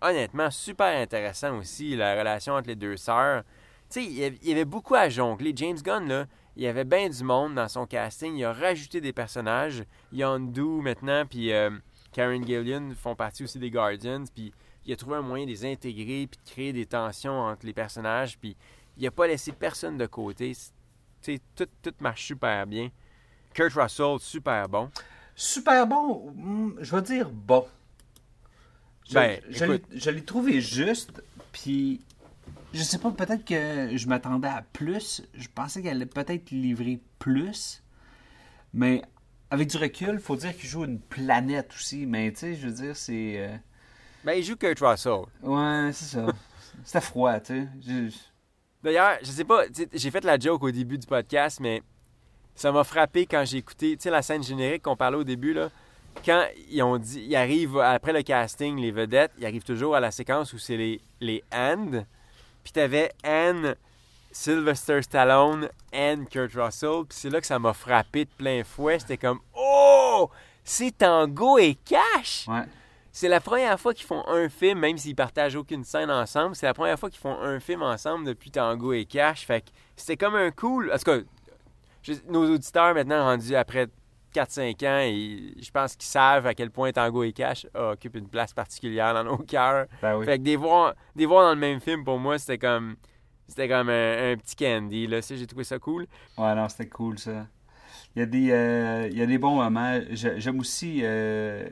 honnêtement, 0.00 0.50
super 0.50 1.00
intéressant 1.00 1.58
aussi, 1.58 1.94
la 1.94 2.18
relation 2.18 2.54
entre 2.54 2.68
les 2.68 2.76
deux 2.76 2.96
sœurs. 2.96 3.44
Tu 3.90 4.00
sais, 4.00 4.04
il 4.04 4.48
y 4.48 4.52
avait 4.52 4.64
beaucoup 4.64 4.94
à 4.94 5.08
jongler. 5.08 5.52
James 5.54 5.78
Gunn, 5.82 6.08
là, 6.08 6.26
il 6.56 6.62
y 6.62 6.66
avait 6.66 6.84
bien 6.84 7.08
du 7.08 7.24
monde 7.24 7.54
dans 7.54 7.68
son 7.68 7.86
casting. 7.86 8.36
Il 8.36 8.44
a 8.44 8.52
rajouté 8.52 9.00
des 9.00 9.12
personnages. 9.12 9.84
Yondu 10.12 10.82
maintenant, 10.82 11.24
puis 11.26 11.52
euh, 11.52 11.70
Karen 12.12 12.46
Gillian 12.46 12.92
font 12.96 13.16
partie 13.16 13.44
aussi 13.44 13.58
des 13.58 13.70
Guardians. 13.70 14.24
Puis 14.34 14.52
il 14.86 14.92
a 14.92 14.96
trouvé 14.96 15.16
un 15.16 15.22
moyen 15.22 15.46
de 15.46 15.50
les 15.50 15.64
intégrer, 15.64 16.26
puis 16.26 16.38
de 16.44 16.50
créer 16.50 16.72
des 16.72 16.86
tensions 16.86 17.40
entre 17.40 17.66
les 17.66 17.72
personnages. 17.72 18.38
Puis 18.38 18.56
il 18.96 19.06
a 19.06 19.10
pas 19.10 19.26
laissé 19.26 19.52
personne 19.52 19.96
de 19.96 20.06
côté. 20.06 20.56
Tout, 21.56 21.66
tout 21.82 21.94
marche 22.00 22.26
super 22.26 22.66
bien. 22.66 22.90
Kurt 23.54 23.72
Russell, 23.74 24.18
super 24.20 24.68
bon. 24.68 24.90
Super 25.36 25.86
bon, 25.86 26.30
hmm, 26.36 26.74
je 26.80 26.94
vais 26.94 27.02
dire 27.02 27.30
bon. 27.30 27.66
Je, 29.08 29.14
Ben, 29.14 29.40
je 29.50 30.10
l'ai 30.10 30.22
trouvé 30.22 30.60
juste, 30.60 31.22
puis 31.52 32.00
je 32.72 32.82
sais 32.82 32.98
pas, 32.98 33.10
peut-être 33.10 33.44
que 33.44 33.96
je 33.96 34.06
m'attendais 34.08 34.48
à 34.48 34.62
plus. 34.72 35.22
Je 35.34 35.48
pensais 35.54 35.82
qu'elle 35.82 35.96
allait 35.96 36.06
peut-être 36.06 36.50
livrer 36.50 37.00
plus, 37.18 37.82
mais 38.72 39.02
avec 39.50 39.68
du 39.68 39.76
recul, 39.76 40.18
faut 40.18 40.36
dire 40.36 40.56
qu'il 40.56 40.68
joue 40.68 40.84
une 40.84 40.98
planète 41.00 41.72
aussi. 41.74 42.06
Mais 42.06 42.32
tu 42.32 42.38
sais, 42.40 42.54
je 42.54 42.66
veux 42.66 42.72
dire, 42.74 42.96
c'est. 42.96 43.34
euh, 43.38 43.56
Ben, 44.24 44.32
il 44.34 44.42
joue 44.44 44.56
Kurt 44.56 44.78
Russell. 44.80 45.22
Ouais, 45.42 45.90
c'est 45.92 46.16
ça. 46.16 46.26
C'était 46.84 47.00
froid, 47.00 47.38
tu 47.40 47.54
sais. 47.54 47.68
Je- 48.10 48.16
D'ailleurs, 48.82 49.16
je 49.22 49.30
sais 49.30 49.44
pas, 49.44 49.62
j'ai 49.94 50.10
fait 50.10 50.24
la 50.24 50.38
joke 50.38 50.62
au 50.64 50.70
début 50.70 50.98
du 50.98 51.06
podcast, 51.06 51.58
mais 51.60 51.82
ça 52.54 52.70
m'a 52.70 52.84
frappé 52.84 53.24
quand 53.24 53.42
j'ai 53.46 53.56
écouté, 53.58 53.96
tu 53.96 54.02
sais, 54.02 54.10
la 54.10 54.20
scène 54.20 54.42
générique 54.42 54.82
qu'on 54.82 54.96
parlait 54.96 55.16
au 55.16 55.24
début, 55.24 55.54
là. 55.54 55.70
quand 56.24 56.44
ils 56.70 56.82
ont 56.82 56.98
dit, 56.98 57.24
ils 57.26 57.34
arrivent 57.36 57.78
après 57.78 58.12
le 58.12 58.22
casting, 58.22 58.76
les 58.78 58.90
vedettes, 58.90 59.32
ils 59.38 59.46
arrivent 59.46 59.62
toujours 59.64 59.96
à 59.96 60.00
la 60.00 60.10
séquence 60.10 60.52
où 60.52 60.58
c'est 60.58 60.76
les, 60.76 61.00
les 61.20 61.42
and. 61.50 62.04
Puis 62.64 62.72
t'avais 62.72 63.12
Anne, 63.22 63.76
Sylvester 64.32 65.02
Stallone, 65.02 65.68
and 65.94 66.24
Kurt 66.30 66.54
Russell. 66.54 67.04
Puis 67.08 67.18
c'est 67.20 67.30
là 67.30 67.40
que 67.40 67.46
ça 67.46 67.58
m'a 67.58 67.72
frappé 67.72 68.24
de 68.24 68.30
plein 68.30 68.64
fouet. 68.64 68.98
C'était 68.98 69.18
comme, 69.18 69.40
oh, 69.56 70.30
c'est 70.64 70.98
Tango 70.98 71.58
et 71.58 71.76
Cash. 71.84 72.46
Ouais. 72.48 72.64
C'est 73.12 73.28
la 73.28 73.40
première 73.40 73.78
fois 73.78 73.94
qu'ils 73.94 74.06
font 74.06 74.26
un 74.26 74.48
film, 74.48 74.80
même 74.80 74.98
s'ils 74.98 75.14
partagent 75.14 75.54
aucune 75.54 75.84
scène 75.84 76.10
ensemble. 76.10 76.56
C'est 76.56 76.66
la 76.66 76.74
première 76.74 76.98
fois 76.98 77.10
qu'ils 77.10 77.20
font 77.20 77.38
un 77.40 77.60
film 77.60 77.82
ensemble 77.82 78.24
depuis 78.24 78.50
Tango 78.50 78.92
et 78.92 79.04
Cash. 79.04 79.46
Fait 79.46 79.60
que 79.60 79.70
c'était 79.94 80.16
comme 80.16 80.34
un 80.34 80.50
cool. 80.50 80.90
En 80.92 80.98
tout 80.98 81.04
cas, 81.04 81.18
nos 82.28 82.52
auditeurs 82.52 82.92
maintenant 82.92 83.22
rendus 83.22 83.54
après 83.54 83.86
4-5 84.34 84.86
ans, 84.86 85.00
et 85.02 85.54
je 85.62 85.70
pense 85.70 85.96
qu'ils 85.96 86.06
savent 86.08 86.46
à 86.46 86.54
quel 86.54 86.70
point 86.70 86.90
Tango 86.92 87.22
et 87.24 87.32
Cash 87.32 87.66
occupent 87.74 88.16
une 88.16 88.28
place 88.28 88.52
particulière 88.52 89.14
dans 89.14 89.24
nos 89.24 89.38
cœurs. 89.38 89.86
Ben 90.02 90.16
oui. 90.16 90.24
Fait 90.26 90.38
que 90.38 90.42
des 90.44 90.56
voir, 90.56 90.94
des 91.14 91.26
voir 91.26 91.44
dans 91.44 91.54
le 91.54 91.60
même 91.60 91.80
film, 91.80 92.04
pour 92.04 92.18
moi, 92.18 92.38
c'était 92.38 92.58
comme. 92.58 92.96
C'était 93.46 93.68
comme 93.68 93.90
un, 93.90 94.32
un 94.32 94.36
petit 94.38 94.56
candy, 94.56 95.06
là. 95.06 95.20
J'ai 95.20 95.46
trouvé 95.46 95.64
ça 95.64 95.78
cool. 95.78 96.06
Ouais, 96.38 96.54
non, 96.54 96.66
c'était 96.68 96.88
cool 96.88 97.18
ça. 97.18 97.46
Il 98.16 98.20
y 98.20 98.22
a 98.22 98.26
des, 98.26 98.50
euh, 98.50 99.08
il 99.12 99.18
y 99.18 99.22
a 99.22 99.26
des 99.26 99.36
bons 99.38 99.56
moments. 99.56 100.00
J'ai- 100.10 100.40
J'aime 100.40 100.60
aussi. 100.60 101.00
Euh, 101.02 101.68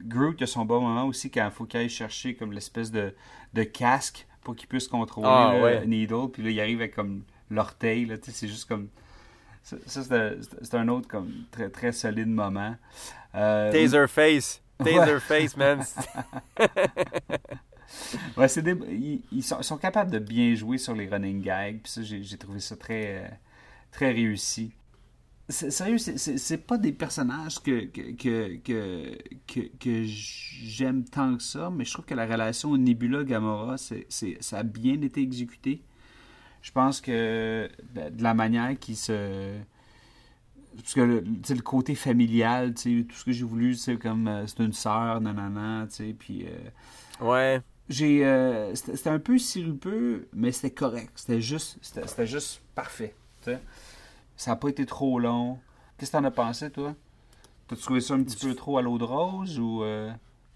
Groot 0.00 0.40
a 0.42 0.46
son 0.46 0.64
bon 0.64 0.80
moment 0.80 1.04
aussi 1.04 1.30
quand 1.30 1.44
il 1.44 1.50
faut 1.50 1.64
qu'il 1.66 1.80
aille 1.80 1.88
chercher 1.88 2.34
comme 2.34 2.52
l'espèce 2.52 2.90
de, 2.90 3.14
de 3.52 3.62
casque 3.64 4.26
pour 4.42 4.54
qu'il 4.56 4.68
puisse 4.68 4.88
contrôler 4.88 5.28
Ah, 5.30 5.52
le 5.56 5.62
ouais. 5.62 5.86
Needle. 5.86 6.30
Puis 6.32 6.42
là, 6.42 6.50
il 6.50 6.60
arrive 6.60 6.78
avec 6.80 6.94
comme 6.94 7.24
l'orteil. 7.50 8.10
C'est 8.22 8.48
juste 8.48 8.66
comme. 8.68 8.88
Ça, 9.64 9.76
ça, 9.86 10.02
c'est 10.62 10.74
un 10.74 10.86
autre 10.88 11.08
comme 11.08 11.32
très, 11.50 11.68
très 11.70 11.90
solide 11.90 12.28
moment. 12.28 12.76
Euh, 13.34 13.72
Taserface. 13.72 14.60
Taserface, 14.78 15.56
man. 15.56 15.82
Ouais, 18.36 18.48
c'est 18.48 18.62
des- 18.62 18.76
ils, 18.90 19.22
ils 19.30 19.42
sont, 19.42 19.58
ils 19.60 19.64
sont 19.64 19.76
capables 19.76 20.10
de 20.10 20.18
bien 20.18 20.54
jouer 20.54 20.78
sur 20.78 20.94
les 20.94 21.08
running 21.08 21.40
gags. 21.40 21.80
Puis 21.82 21.92
ça, 21.92 22.02
j'ai 22.02 22.36
trouvé 22.38 22.58
ça 22.60 22.76
très, 22.76 23.24
euh, 23.24 23.28
très 23.92 24.10
réussi. 24.12 24.72
Sérieux, 25.48 25.98
c'est- 25.98 26.56
pas 26.66 26.78
des 26.78 26.92
personnages 26.92 27.62
que, 27.62 27.84
que, 27.84 28.12
que, 28.16 28.56
que, 29.46 29.60
que, 29.78 30.02
j'aime 30.06 31.04
tant 31.04 31.36
que 31.36 31.42
ça, 31.42 31.70
mais 31.70 31.84
je 31.84 31.92
trouve 31.92 32.06
que 32.06 32.14
la 32.14 32.26
relation 32.26 32.76
Nebula-Gamora, 32.76 33.76
ça 33.78 34.58
a 34.58 34.62
bien 34.62 35.00
été 35.02 35.20
exécuté. 35.20 35.82
Je 36.64 36.72
pense 36.72 37.00
que 37.00 37.68
de 37.94 38.22
la 38.22 38.34
manière 38.34 38.76
qui 38.78 38.96
se. 38.96 39.54
Parce 40.76 40.94
que 40.94 41.00
le, 41.02 41.22
tu 41.22 41.30
sais, 41.44 41.54
le 41.54 41.62
côté 41.62 41.94
familial, 41.94 42.74
tu 42.74 43.00
sais, 43.02 43.04
tout 43.06 43.14
ce 43.14 43.24
que 43.24 43.32
j'ai 43.32 43.44
voulu, 43.44 43.74
c'est 43.76 43.96
comme 43.96 44.26
euh, 44.26 44.46
c'est 44.46 44.58
une 44.60 44.72
sœur, 44.72 45.20
nanana, 45.20 45.86
tu 45.88 45.94
sais, 45.96 46.16
puis. 46.18 46.46
euh, 46.46 46.70
Ouais. 47.20 47.60
j'ai 47.88 48.24
euh, 48.26 48.74
c'était 48.74 49.10
un 49.10 49.20
peu 49.20 49.38
sirupeux 49.38 50.26
mais 50.32 50.50
c'était 50.52 50.74
correct 50.74 51.12
c'était 51.14 51.40
juste 51.40 51.78
c'était 51.80 52.06
c'était 52.08 52.26
juste 52.26 52.60
parfait 52.74 53.14
tu 53.44 53.50
sais. 53.52 53.60
ça 54.36 54.50
n'a 54.52 54.56
pas 54.56 54.68
été 54.68 54.84
trop 54.84 55.20
long 55.20 55.58
qu'est-ce 55.96 56.10
que 56.10 56.16
t'en 56.16 56.24
as 56.24 56.30
pensé 56.32 56.70
toi? 56.70 56.94
T'as 57.68 57.76
trouvé 57.76 58.00
ça 58.00 58.14
un 58.14 58.22
petit 58.24 58.36
peu 58.44 58.54
trop 58.54 58.78
à 58.78 58.82
l'eau 58.82 58.98
de 58.98 59.04
rose 59.04 59.60
ou 59.60 59.84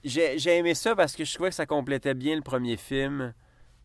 J'ai 0.05 0.39
j'ai 0.39 0.57
aimé 0.57 0.75
ça 0.75 0.97
parce 0.97 1.15
que 1.15 1.25
je 1.25 1.33
trouvais 1.35 1.51
que 1.51 1.55
ça 1.55 1.67
complétait 1.67 2.15
bien 2.15 2.35
le 2.37 2.43
premier 2.43 2.77
film. 2.77 3.33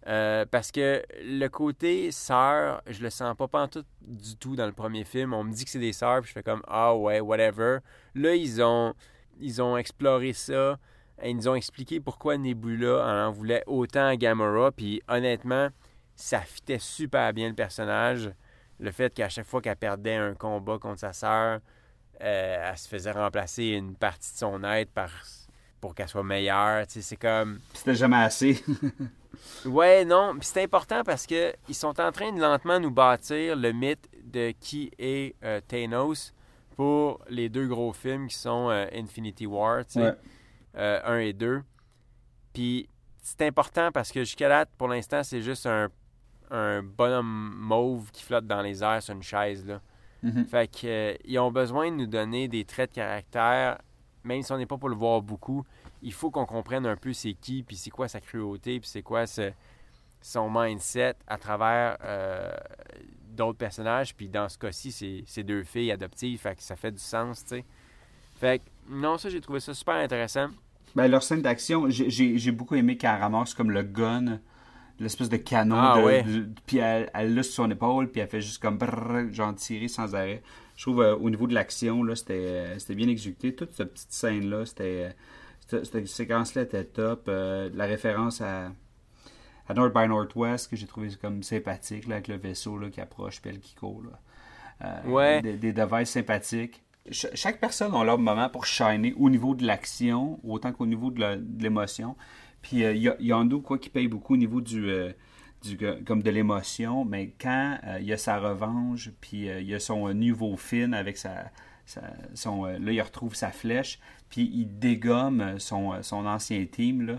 Euh, 0.05 0.45
parce 0.49 0.71
que 0.71 1.01
le 1.23 1.47
côté 1.47 2.11
sœur, 2.11 2.81
je 2.87 3.01
le 3.01 3.09
sens 3.09 3.37
pas 3.37 3.47
pantoute 3.47 3.87
du 4.01 4.35
tout 4.35 4.55
dans 4.55 4.65
le 4.65 4.73
premier 4.73 5.05
film. 5.05 5.33
On 5.33 5.43
me 5.43 5.53
dit 5.53 5.63
que 5.63 5.71
c'est 5.71 5.79
des 5.79 5.93
sœurs, 5.93 6.21
puis 6.21 6.29
je 6.29 6.33
fais 6.33 6.43
comme 6.43 6.61
ah 6.67 6.95
ouais, 6.95 7.21
whatever. 7.21 7.79
Là, 8.15 8.35
ils 8.35 8.61
ont 8.61 8.93
ils 9.39 9.61
ont 9.61 9.77
exploré 9.77 10.33
ça. 10.33 10.77
Ils 11.23 11.35
nous 11.35 11.47
ont 11.47 11.55
expliqué 11.55 11.99
pourquoi 11.99 12.37
Nebula 12.37 13.05
en 13.05 13.31
voulait 13.31 13.63
autant 13.65 14.07
à 14.07 14.15
Gamora. 14.17 14.71
Puis 14.71 15.01
honnêtement, 15.07 15.69
ça 16.15 16.41
fitait 16.41 16.79
super 16.79 17.31
bien 17.33 17.47
le 17.47 17.55
personnage. 17.55 18.31
Le 18.79 18.91
fait 18.91 19.13
qu'à 19.13 19.29
chaque 19.29 19.45
fois 19.45 19.61
qu'elle 19.61 19.77
perdait 19.77 20.15
un 20.15 20.33
combat 20.33 20.77
contre 20.79 20.99
sa 20.99 21.13
sœur, 21.13 21.59
euh, 22.21 22.69
elle 22.71 22.77
se 22.77 22.87
faisait 22.89 23.11
remplacer 23.11 23.67
une 23.67 23.95
partie 23.95 24.33
de 24.33 24.37
son 24.37 24.63
être 24.63 24.91
par 24.91 25.11
pour 25.79 25.95
qu'elle 25.95 26.07
soit 26.07 26.23
meilleure. 26.23 26.85
C'est 26.87 27.15
comme. 27.15 27.59
c'était 27.73 27.95
jamais 27.95 28.17
assez 28.17 28.63
Ouais, 29.65 30.05
non. 30.05 30.33
Puis 30.39 30.49
c'est 30.51 30.63
important 30.63 31.03
parce 31.03 31.25
que 31.25 31.53
ils 31.69 31.75
sont 31.75 31.99
en 31.99 32.11
train 32.11 32.31
de 32.31 32.39
lentement 32.39 32.79
nous 32.79 32.91
bâtir 32.91 33.55
le 33.55 33.71
mythe 33.71 34.09
de 34.23 34.51
qui 34.59 34.91
est 34.97 35.35
euh, 35.43 35.61
Thanos 35.67 36.33
pour 36.75 37.19
les 37.29 37.49
deux 37.49 37.67
gros 37.67 37.93
films 37.93 38.27
qui 38.27 38.35
sont 38.35 38.69
euh, 38.69 38.85
Infinity 38.93 39.45
War, 39.45 39.85
tu 39.85 39.93
sais, 39.93 40.01
Ouais. 40.01 40.13
euh, 40.77 40.99
1 41.05 41.17
et 41.19 41.33
2. 41.33 41.61
Puis 42.53 42.87
c'est 43.21 43.41
important 43.43 43.91
parce 43.91 44.11
que 44.11 44.21
jusqu'à 44.21 44.49
date, 44.49 44.69
pour 44.77 44.87
l'instant, 44.87 45.23
c'est 45.23 45.41
juste 45.41 45.65
un, 45.65 45.89
un 46.51 46.81
bonhomme 46.83 47.53
mauve 47.57 48.11
qui 48.11 48.23
flotte 48.23 48.45
dans 48.47 48.61
les 48.61 48.83
airs 48.83 49.01
sur 49.01 49.13
une 49.15 49.23
chaise, 49.23 49.65
là. 49.65 49.81
Mhm. 50.23 50.45
Fait 50.45 50.67
que, 50.71 50.87
euh, 50.87 51.15
ils 51.25 51.37
ont 51.39 51.51
besoin 51.51 51.91
de 51.91 51.95
nous 51.97 52.07
donner 52.07 52.47
des 52.47 52.63
traits 52.63 52.91
de 52.91 52.95
caractère, 52.95 53.77
même 54.23 54.41
si 54.41 54.51
on 54.53 54.57
n'est 54.57 54.65
pas 54.65 54.77
pour 54.77 54.87
le 54.89 54.95
voir 54.95 55.21
beaucoup. 55.21 55.65
Il 56.03 56.13
faut 56.13 56.29
qu'on 56.31 56.45
comprenne 56.45 56.85
un 56.85 56.95
peu 56.97 57.13
c'est 57.13 57.33
qui, 57.33 57.63
puis 57.63 57.75
c'est 57.75 57.89
quoi 57.89 58.07
sa 58.07 58.19
cruauté, 58.19 58.79
puis 58.79 58.89
c'est 58.89 59.01
quoi 59.01 59.25
ce- 59.25 59.51
son 60.21 60.49
mindset 60.49 61.15
à 61.27 61.37
travers 61.37 61.97
euh, 62.03 62.51
d'autres 63.31 63.57
personnages. 63.57 64.13
Puis 64.15 64.29
dans 64.29 64.47
ce 64.49 64.57
cas-ci, 64.57 64.91
c'est 64.91 65.23
c'est 65.25 65.43
deux 65.43 65.63
filles 65.63 65.91
adoptives, 65.91 66.39
fait 66.39 66.55
que 66.55 66.61
ça 66.63 66.75
fait 66.75 66.91
du 66.91 66.99
sens, 66.99 67.43
tu 67.43 67.55
sais. 67.57 67.65
Fait 68.39 68.59
que, 68.59 68.63
non, 68.89 69.17
ça, 69.17 69.29
j'ai 69.29 69.41
trouvé 69.41 69.59
ça 69.59 69.73
super 69.73 69.95
intéressant. 69.95 70.47
ben, 70.95 71.07
leur 71.07 71.23
scène 71.23 71.41
d'action 71.41 71.89
j'ai- 71.89 72.09
j'ai 72.11 72.37
j'ai 72.37 72.51
beaucoup 72.51 72.75
aimé 72.75 72.97
quand 72.97 73.13
elle 73.15 73.21
ramasse 73.21 73.53
comme 73.55 73.71
le 73.71 73.81
gun 73.83 74.39
l'espèce 74.99 75.27
de 75.29 75.37
canon 75.37 75.75
Ah, 75.79 75.97
de- 75.97 76.03
ouais. 76.05 76.23
de- 76.23 76.47
puis 76.67 76.77
elle, 76.77 77.09
elle 77.15 77.33
l'a 77.33 77.41
sur 77.43 77.53
son 77.63 77.71
épaule 77.71 78.11
puis 78.11 78.21
elle 78.21 78.27
fait 78.27 78.41
juste 78.41 78.61
comme 78.61 78.77
brrr, 78.77 79.33
genre 79.33 79.55
tirer 79.55 79.87
sans 79.87 80.13
arrêt 80.13 80.43
je 80.75 80.83
trouve 80.83 81.01
euh, 81.01 81.15
au 81.15 81.29
niveau 81.31 81.47
de 81.47 81.53
l'action 81.55 82.03
là 82.03 82.15
c'était 82.15 82.33
euh, 82.35 82.77
c'était 82.79 82.93
bien 82.93 83.07
exécuté 83.07 83.55
toute 83.55 83.71
cette 83.73 83.91
petite 83.93 84.11
scène 84.11 84.49
là 84.51 84.65
c'était 84.67 85.15
cette, 85.81 85.85
cette 85.85 86.07
séquence 86.07 86.55
là 86.55 86.63
était 86.63 86.83
top 86.85 87.25
Euh, 87.27 87.69
la 87.73 87.85
référence 87.85 88.41
à 88.41 88.71
à 89.67 89.73
North 89.73 89.93
by 89.93 90.07
Northwest 90.07 90.69
que 90.69 90.75
j'ai 90.75 90.87
trouvé 90.87 91.09
comme 91.21 91.41
sympathique 91.43 92.07
là, 92.07 92.15
avec 92.15 92.27
le 92.27 92.35
vaisseau 92.37 92.77
là, 92.77 92.89
qui 92.89 92.99
approche 93.01 93.41
puis 93.41 93.49
elle 93.51 93.59
qui 93.59 93.75
court. 93.75 94.03
Euh, 94.83 95.01
Ouais. 95.05 95.41
des, 95.41 95.57
des 95.57 95.73
devices 95.73 96.09
sympathiques 96.09 96.81
Ch- 97.11 97.31
chaque 97.35 97.59
personne 97.59 97.93
a 97.95 98.03
leur 98.03 98.17
moment 98.17 98.49
pour 98.49 98.65
shiner 98.65 99.13
au 99.17 99.29
niveau 99.29 99.55
de 99.55 99.65
l'action 99.65 100.39
autant 100.43 100.71
qu'au 100.73 100.85
niveau 100.85 101.11
de 101.11 101.39
l'émotion 101.59 102.15
puis 102.61 102.83
euh, 102.83 102.93
il 102.93 103.03
y 103.03 103.09
a 103.09 103.15
Yondu 103.19 103.61
quoi 103.61 103.77
qui 103.77 103.89
paye 103.89 104.07
beaucoup 104.07 104.33
au 104.33 104.37
niveau 104.37 104.61
du 104.61 104.89
euh, 104.89 105.11
du, 105.63 105.77
comme 106.05 106.21
de 106.21 106.29
l'émotion, 106.29 107.05
mais 107.05 107.33
quand 107.39 107.77
il 107.99 108.05
y 108.05 108.11
a 108.11 108.17
sa 108.17 108.37
revanche, 108.37 109.11
puis 109.21 109.45
il 109.47 109.63
y 109.65 109.73
a 109.73 109.79
son 109.79 110.13
nouveau 110.13 110.57
fin 110.57 110.91
avec 110.91 111.17
sa, 111.17 111.51
sa- 111.85 112.01
son, 112.33 112.65
euh, 112.65 112.77
là 112.79 112.91
il 112.91 113.01
retrouve 113.01 113.35
sa 113.35 113.51
flèche, 113.51 113.99
puis 114.29 114.49
il 114.53 114.79
dégomme 114.79 115.41
euh, 115.41 115.59
son, 115.59 115.93
euh, 115.93 116.01
son 116.01 116.25
ancien 116.25 116.65
team 116.65 117.05
là. 117.07 117.15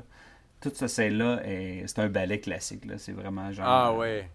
Toute 0.61 0.77
cette 0.77 0.89
scène-là, 0.89 1.41
est- 1.45 1.87
c'est 1.87 1.99
un 2.01 2.09
ballet 2.09 2.41
classique 2.41 2.85
là. 2.87 2.97
C'est 2.99 3.13
vraiment 3.13 3.53
genre. 3.53 3.67
Ah 3.69 3.93
ouais. 3.95 4.29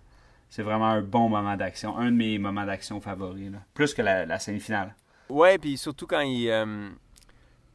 C'est 0.51 0.63
vraiment 0.63 0.87
un 0.89 1.01
bon 1.01 1.29
moment 1.29 1.55
d'action, 1.55 1.97
un 1.97 2.05
de 2.11 2.15
mes 2.15 2.37
moments 2.37 2.65
d'action 2.65 2.99
favoris 3.01 3.51
là. 3.51 3.59
Plus 3.73 3.93
que 3.93 4.01
la, 4.01 4.25
la 4.25 4.39
scène 4.39 4.59
finale. 4.59 4.95
Ouais, 5.29 5.57
puis 5.57 5.77
surtout 5.77 6.07
quand 6.07 6.21
il. 6.21 6.49
euh, 6.49 6.89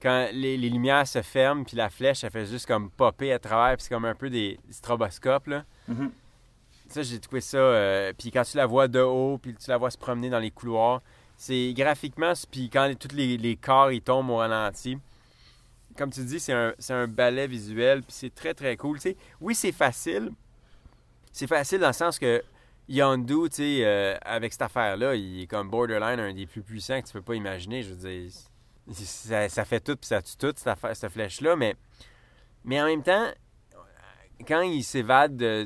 quand 0.02 0.28
les, 0.32 0.56
les 0.56 0.68
lumières 0.68 1.06
se 1.06 1.22
ferment, 1.22 1.64
puis 1.64 1.76
la 1.76 1.88
flèche, 1.88 2.24
elle 2.24 2.30
fait 2.30 2.44
juste 2.46 2.66
comme 2.66 2.90
popper 2.90 3.32
à 3.32 3.38
travers, 3.38 3.76
puis 3.76 3.84
c'est 3.84 3.94
comme 3.94 4.04
un 4.04 4.14
peu 4.14 4.28
des 4.28 4.58
stroboscopes, 4.70 5.46
là. 5.46 5.64
Mhm. 5.88 6.10
Ça, 6.88 7.02
j'ai 7.02 7.18
trouvé 7.18 7.40
ça. 7.40 7.56
euh, 7.56 8.12
puis 8.16 8.30
quand 8.30 8.42
tu 8.42 8.56
la 8.58 8.66
vois 8.66 8.86
de 8.86 9.00
haut, 9.00 9.38
puis 9.38 9.54
tu 9.54 9.70
la 9.70 9.78
vois 9.78 9.90
se 9.90 9.96
promener 9.98 10.28
dans 10.28 10.38
les 10.38 10.50
couloirs, 10.50 11.00
c'est 11.36 11.72
graphiquement, 11.74 12.32
puis 12.50 12.70
quand 12.70 12.92
tous 12.98 13.14
les, 13.14 13.56
corps 13.56 13.92
ils 13.92 14.00
tombent 14.00 14.30
au 14.30 14.36
ralenti, 14.36 14.98
comme 15.96 16.10
tu 16.10 16.24
dis, 16.24 16.40
c'est 16.40 16.52
un, 16.52 16.74
un 16.90 17.06
ballet 17.06 17.46
visuel, 17.46 18.02
puis 18.02 18.12
c'est 18.12 18.34
très 18.34 18.54
très 18.54 18.76
cool. 18.76 18.98
Oui, 19.40 19.54
c'est 19.54 19.72
facile. 19.72 20.30
C'est 21.32 21.46
facile 21.46 21.80
dans 21.80 21.88
le 21.88 21.92
sens 21.92 22.18
que 22.18 22.42
Yondu, 22.88 23.48
tu 23.48 23.56
sais, 23.56 23.78
euh, 23.84 24.16
avec 24.22 24.52
cette 24.52 24.62
affaire-là, 24.62 25.14
il 25.14 25.42
est 25.42 25.46
comme 25.46 25.70
borderline 25.70 26.20
un 26.20 26.34
des 26.34 26.46
plus 26.46 26.62
puissants 26.62 27.00
que 27.00 27.06
tu 27.06 27.12
peux 27.12 27.22
pas 27.22 27.34
imaginer. 27.34 27.82
Je 27.82 27.94
veux 27.94 28.08
dire, 28.08 28.30
ça, 28.92 29.64
fait 29.64 29.80
tout, 29.80 29.96
puis 29.96 30.06
ça 30.06 30.20
tue 30.20 30.36
tout, 30.36 30.52
cette, 30.56 30.78
cette 30.94 31.12
flèche-là, 31.12 31.56
mais, 31.56 31.76
mais 32.64 32.80
en 32.80 32.86
même 32.86 33.02
temps, 33.02 33.26
quand 34.46 34.60
il 34.62 34.82
s'évade 34.82 35.36
de, 35.36 35.64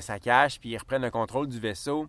sa 0.00 0.18
cage 0.18 0.60
puis 0.60 0.70
il 0.70 0.78
reprenne 0.78 1.02
le 1.02 1.10
contrôle 1.10 1.48
du 1.48 1.58
vaisseau, 1.58 2.06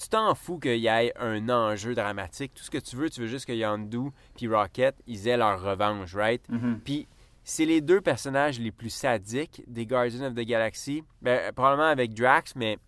tu 0.00 0.08
t'en 0.08 0.34
fous 0.34 0.58
qu'il 0.58 0.78
y 0.78 0.86
ait 0.86 1.12
un 1.18 1.48
enjeu 1.50 1.94
dramatique. 1.94 2.54
Tout 2.54 2.64
ce 2.64 2.70
que 2.70 2.78
tu 2.78 2.96
veux, 2.96 3.10
tu 3.10 3.20
veux 3.20 3.26
juste 3.26 3.44
que 3.44 3.52
Yondu 3.52 4.10
puis 4.34 4.48
Rocket, 4.48 4.96
ils 5.06 5.28
aient 5.28 5.36
leur 5.36 5.62
revanche, 5.62 6.14
right? 6.14 6.42
Mhm. 6.48 6.80
Puis 6.82 7.06
c'est 7.44 7.66
les 7.66 7.82
deux 7.82 8.00
personnages 8.00 8.58
les 8.58 8.72
plus 8.72 8.88
sadiques 8.88 9.62
des 9.66 9.84
Guardians 9.84 10.28
of 10.28 10.34
the 10.34 10.40
Galaxy. 10.40 11.04
Ben, 11.20 11.52
probablement 11.52 11.88
avec 11.88 12.14
Drax, 12.14 12.56
mais 12.56 12.78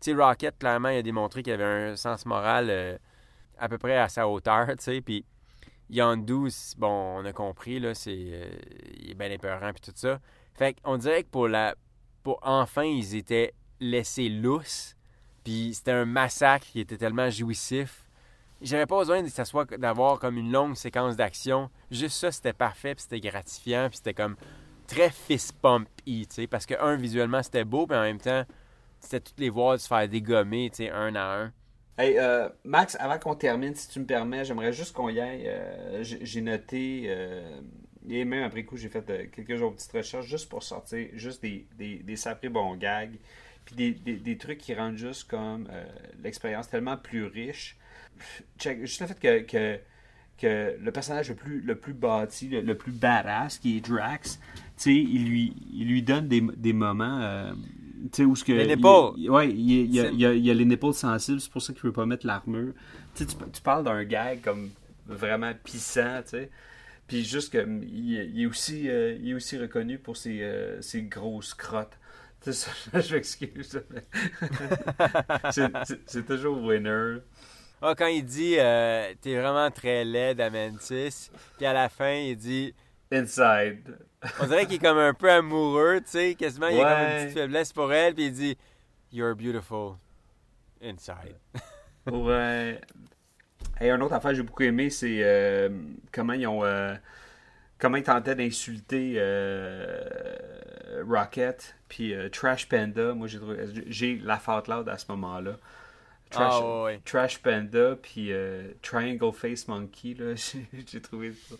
tu 0.00 0.10
sais, 0.10 0.14
Rocket, 0.14 0.58
clairement, 0.58 0.88
il 0.88 0.98
a 0.98 1.02
démontré 1.02 1.44
qu'il 1.44 1.52
avait 1.52 1.90
un 1.90 1.96
sens 1.96 2.26
moral 2.26 2.66
euh, 2.70 2.98
à 3.56 3.68
peu 3.68 3.78
près 3.78 3.96
à 3.96 4.08
sa 4.08 4.28
hauteur, 4.28 4.66
tu 4.68 4.74
sais. 4.78 5.00
Puis 5.00 5.24
Yondu, 5.90 6.48
bon, 6.76 7.18
on 7.18 7.24
a 7.24 7.32
compris, 7.32 7.78
là, 7.78 7.94
c'est, 7.94 8.10
euh, 8.32 8.50
il 8.98 9.12
est 9.12 9.14
bien 9.14 9.30
épeurant 9.30 9.70
puis 9.72 9.80
tout 9.80 9.92
ça. 9.94 10.18
Fait 10.54 10.74
qu'on 10.80 10.96
dirait 10.96 11.22
que 11.22 11.28
pour 11.28 11.46
la, 11.46 11.76
pour 12.24 12.40
enfin, 12.42 12.82
ils 12.82 13.14
étaient 13.14 13.54
laissés 13.78 14.28
lousses, 14.28 14.96
puis 15.48 15.72
c'était 15.72 15.92
un 15.92 16.04
massacre 16.04 16.66
qui 16.66 16.80
était 16.80 16.98
tellement 16.98 17.30
jouissif. 17.30 18.04
J'avais 18.60 18.84
pas 18.84 18.98
besoin 18.98 19.22
que 19.22 19.44
soit 19.46 19.64
d'avoir 19.78 20.18
comme 20.18 20.36
une 20.36 20.52
longue 20.52 20.76
séquence 20.76 21.16
d'action. 21.16 21.70
Juste 21.90 22.18
ça, 22.18 22.30
c'était 22.30 22.52
parfait, 22.52 22.94
puis 22.94 23.04
c'était 23.08 23.20
gratifiant, 23.20 23.88
puis 23.88 23.96
c'était 23.96 24.12
comme 24.12 24.36
très 24.86 25.08
fist 25.08 25.54
pump 25.62 25.88
tu 26.04 26.26
sais, 26.28 26.46
parce 26.46 26.66
que 26.66 26.74
un 26.78 26.96
visuellement 26.96 27.42
c'était 27.42 27.64
beau, 27.64 27.86
puis 27.86 27.96
en 27.96 28.02
même 28.02 28.20
temps, 28.20 28.44
c'était 29.00 29.20
toutes 29.20 29.40
les 29.40 29.48
voir 29.48 29.80
se 29.80 29.88
faire 29.88 30.06
dégommer, 30.06 30.68
tu 30.68 30.84
sais, 30.84 30.90
un 30.90 31.14
à 31.14 31.44
un. 31.44 31.52
Hey, 31.96 32.18
euh, 32.18 32.50
Max, 32.64 32.98
avant 33.00 33.18
qu'on 33.18 33.34
termine, 33.34 33.74
si 33.74 33.88
tu 33.88 34.00
me 34.00 34.06
permets, 34.06 34.44
j'aimerais 34.44 34.74
juste 34.74 34.92
qu'on 34.92 35.08
y 35.08 35.18
aille. 35.18 35.48
euh, 35.48 36.02
j'ai 36.02 36.42
noté, 36.42 37.04
euh, 37.06 37.58
et 38.08 38.24
même 38.24 38.44
après 38.44 38.64
coup, 38.64 38.76
j'ai 38.76 38.88
fait 38.88 39.08
euh, 39.10 39.26
quelques 39.32 39.56
jours 39.56 39.70
de 39.70 39.76
petites 39.76 39.92
recherches 39.92 40.26
juste 40.26 40.48
pour 40.48 40.62
sortir 40.62 41.08
juste 41.14 41.42
des, 41.42 41.66
des, 41.76 41.96
des 41.98 42.16
sacrés 42.16 42.48
bons 42.48 42.76
gags, 42.76 43.18
puis 43.68 43.76
des, 43.76 43.90
des, 43.92 44.14
des 44.16 44.38
trucs 44.38 44.56
qui 44.58 44.74
rendent 44.74 44.96
juste 44.96 45.28
comme 45.28 45.68
euh, 45.70 45.84
l'expérience 46.24 46.68
tellement 46.70 46.96
plus 46.96 47.24
riche. 47.24 47.76
Check, 48.58 48.80
juste 48.80 49.00
le 49.02 49.06
fait 49.08 49.20
que, 49.20 49.40
que, 49.42 49.78
que 50.40 50.76
le 50.82 50.90
personnage 50.90 51.28
le 51.28 51.34
plus, 51.34 51.60
le 51.60 51.74
plus 51.74 51.92
bâti, 51.92 52.48
le, 52.48 52.62
le 52.62 52.74
plus 52.76 52.92
badass, 52.92 53.58
qui 53.58 53.76
est 53.76 53.80
Drax, 53.86 54.38
tu 54.38 54.62
sais, 54.76 54.94
il 54.94 55.28
lui, 55.28 55.52
il 55.74 55.86
lui 55.88 56.02
donne 56.02 56.28
des, 56.28 56.40
des 56.40 56.72
moments. 56.72 57.20
euh, 57.20 57.52
où 58.20 58.34
ce 58.36 58.42
que. 58.44 58.52
Les 58.52 58.74
il- 59.18 59.30
ouais, 59.30 59.50
il, 59.50 59.70
il 59.70 59.94
y 59.94 60.00
a, 60.00 60.04
C'est- 60.04 60.12
il 60.14 60.20
y 60.20 60.26
a- 60.26 60.32
il 60.32 60.46
y 60.46 60.50
a 60.50 60.54
les 60.54 60.64
nipples 60.64 60.94
sensibles, 60.94 61.40
c'est 61.40 61.50
pour 61.52 61.60
ça 61.60 61.72
qu'il 61.74 61.82
veut 61.82 61.92
pas 61.92 62.06
mettre 62.06 62.26
l'armure. 62.26 62.72
Tu, 63.14 63.26
tu, 63.26 63.34
tu 63.52 63.60
parles 63.60 63.84
d'un 63.84 64.02
gag 64.04 64.40
comme 64.40 64.70
vraiment 65.06 65.52
pissant, 65.62 66.22
tu 66.22 66.30
sais. 66.30 66.50
Puis 67.06 67.24
juste 67.24 67.52
que 67.52 67.58
il, 67.82 68.12
il 68.34 68.42
est 68.42 68.46
aussi, 68.46 68.88
euh, 68.88 69.16
il 69.20 69.30
est 69.30 69.34
aussi 69.34 69.58
reconnu 69.58 69.98
pour 69.98 70.16
ses, 70.16 70.42
euh, 70.42 70.80
ses 70.80 71.02
grosses 71.02 71.54
crottes. 71.54 71.98
Ça, 72.40 72.70
je 73.00 73.14
m'excuse. 73.14 73.80
c'est- 76.06 76.26
toujours 76.26 76.62
winner. 76.62 77.18
Ah, 77.82 77.94
quand 77.96 78.06
il 78.06 78.24
dit 78.24 78.56
euh, 78.58 79.12
T'es 79.20 79.36
vraiment 79.38 79.70
très 79.70 80.04
laid, 80.04 80.40
Amantis, 80.40 81.30
puis 81.56 81.66
à 81.66 81.72
la 81.72 81.88
fin, 81.88 82.12
il 82.12 82.36
dit 82.36 82.74
Inside. 83.12 83.96
On 84.40 84.46
dirait 84.46 84.66
qu'il 84.66 84.76
est 84.76 84.78
comme 84.78 84.98
un 84.98 85.14
peu 85.14 85.30
amoureux, 85.30 86.00
tu 86.00 86.10
sais, 86.10 86.34
quasiment, 86.34 86.68
il 86.68 86.80
a 86.80 86.82
comme 86.82 86.90
une 87.02 87.06
Ouais. 87.06 87.22
petite 87.26 87.38
faiblesse 87.38 87.72
pour 87.72 87.92
elle, 87.92 88.14
puis 88.14 88.26
il 88.26 88.32
dit 88.32 88.56
You're 89.12 89.34
beautiful 89.34 89.96
inside. 90.82 91.36
Ouais. 92.10 92.80
Et 93.82 93.90
une 93.90 94.02
autre 94.02 94.14
affaire 94.14 94.30
que 94.30 94.36
j'ai 94.38 94.42
beaucoup 94.42 94.62
aimé, 94.62 94.88
c'est 94.88 95.18
euh, 95.22 95.68
comment 96.10 96.32
ils 96.32 96.46
ont. 96.46 96.64
euh, 96.64 96.94
comment 97.78 97.96
ils 97.98 98.02
tentaient 98.02 98.34
d'insulter 98.34 99.14
euh, 99.18 100.02
Rocket, 101.06 101.76
puis 101.88 102.14
euh, 102.14 102.28
Trash 102.28 102.68
Panda. 102.68 103.14
Moi, 103.14 103.26
j'ai 103.28 103.38
trouvé- 103.38 103.58
j'ai 103.86 104.18
la 104.18 104.38
faute 104.38 104.68
loud 104.68 104.88
à 104.88 104.98
ce 104.98 105.06
moment-là. 105.10 105.58
Trash, 106.30 106.54
Ah, 106.54 106.60
ouais, 106.60 106.84
ouais. 106.84 107.00
Trash 107.04 107.38
Panda, 107.38 107.96
puis 108.02 108.32
euh, 108.32 108.68
Triangle 108.82 109.32
Face 109.32 109.68
Monkey, 109.68 110.14
là, 110.18 110.34
j'ai 110.86 111.00
trouvé 111.00 111.32
ça. 111.32 111.56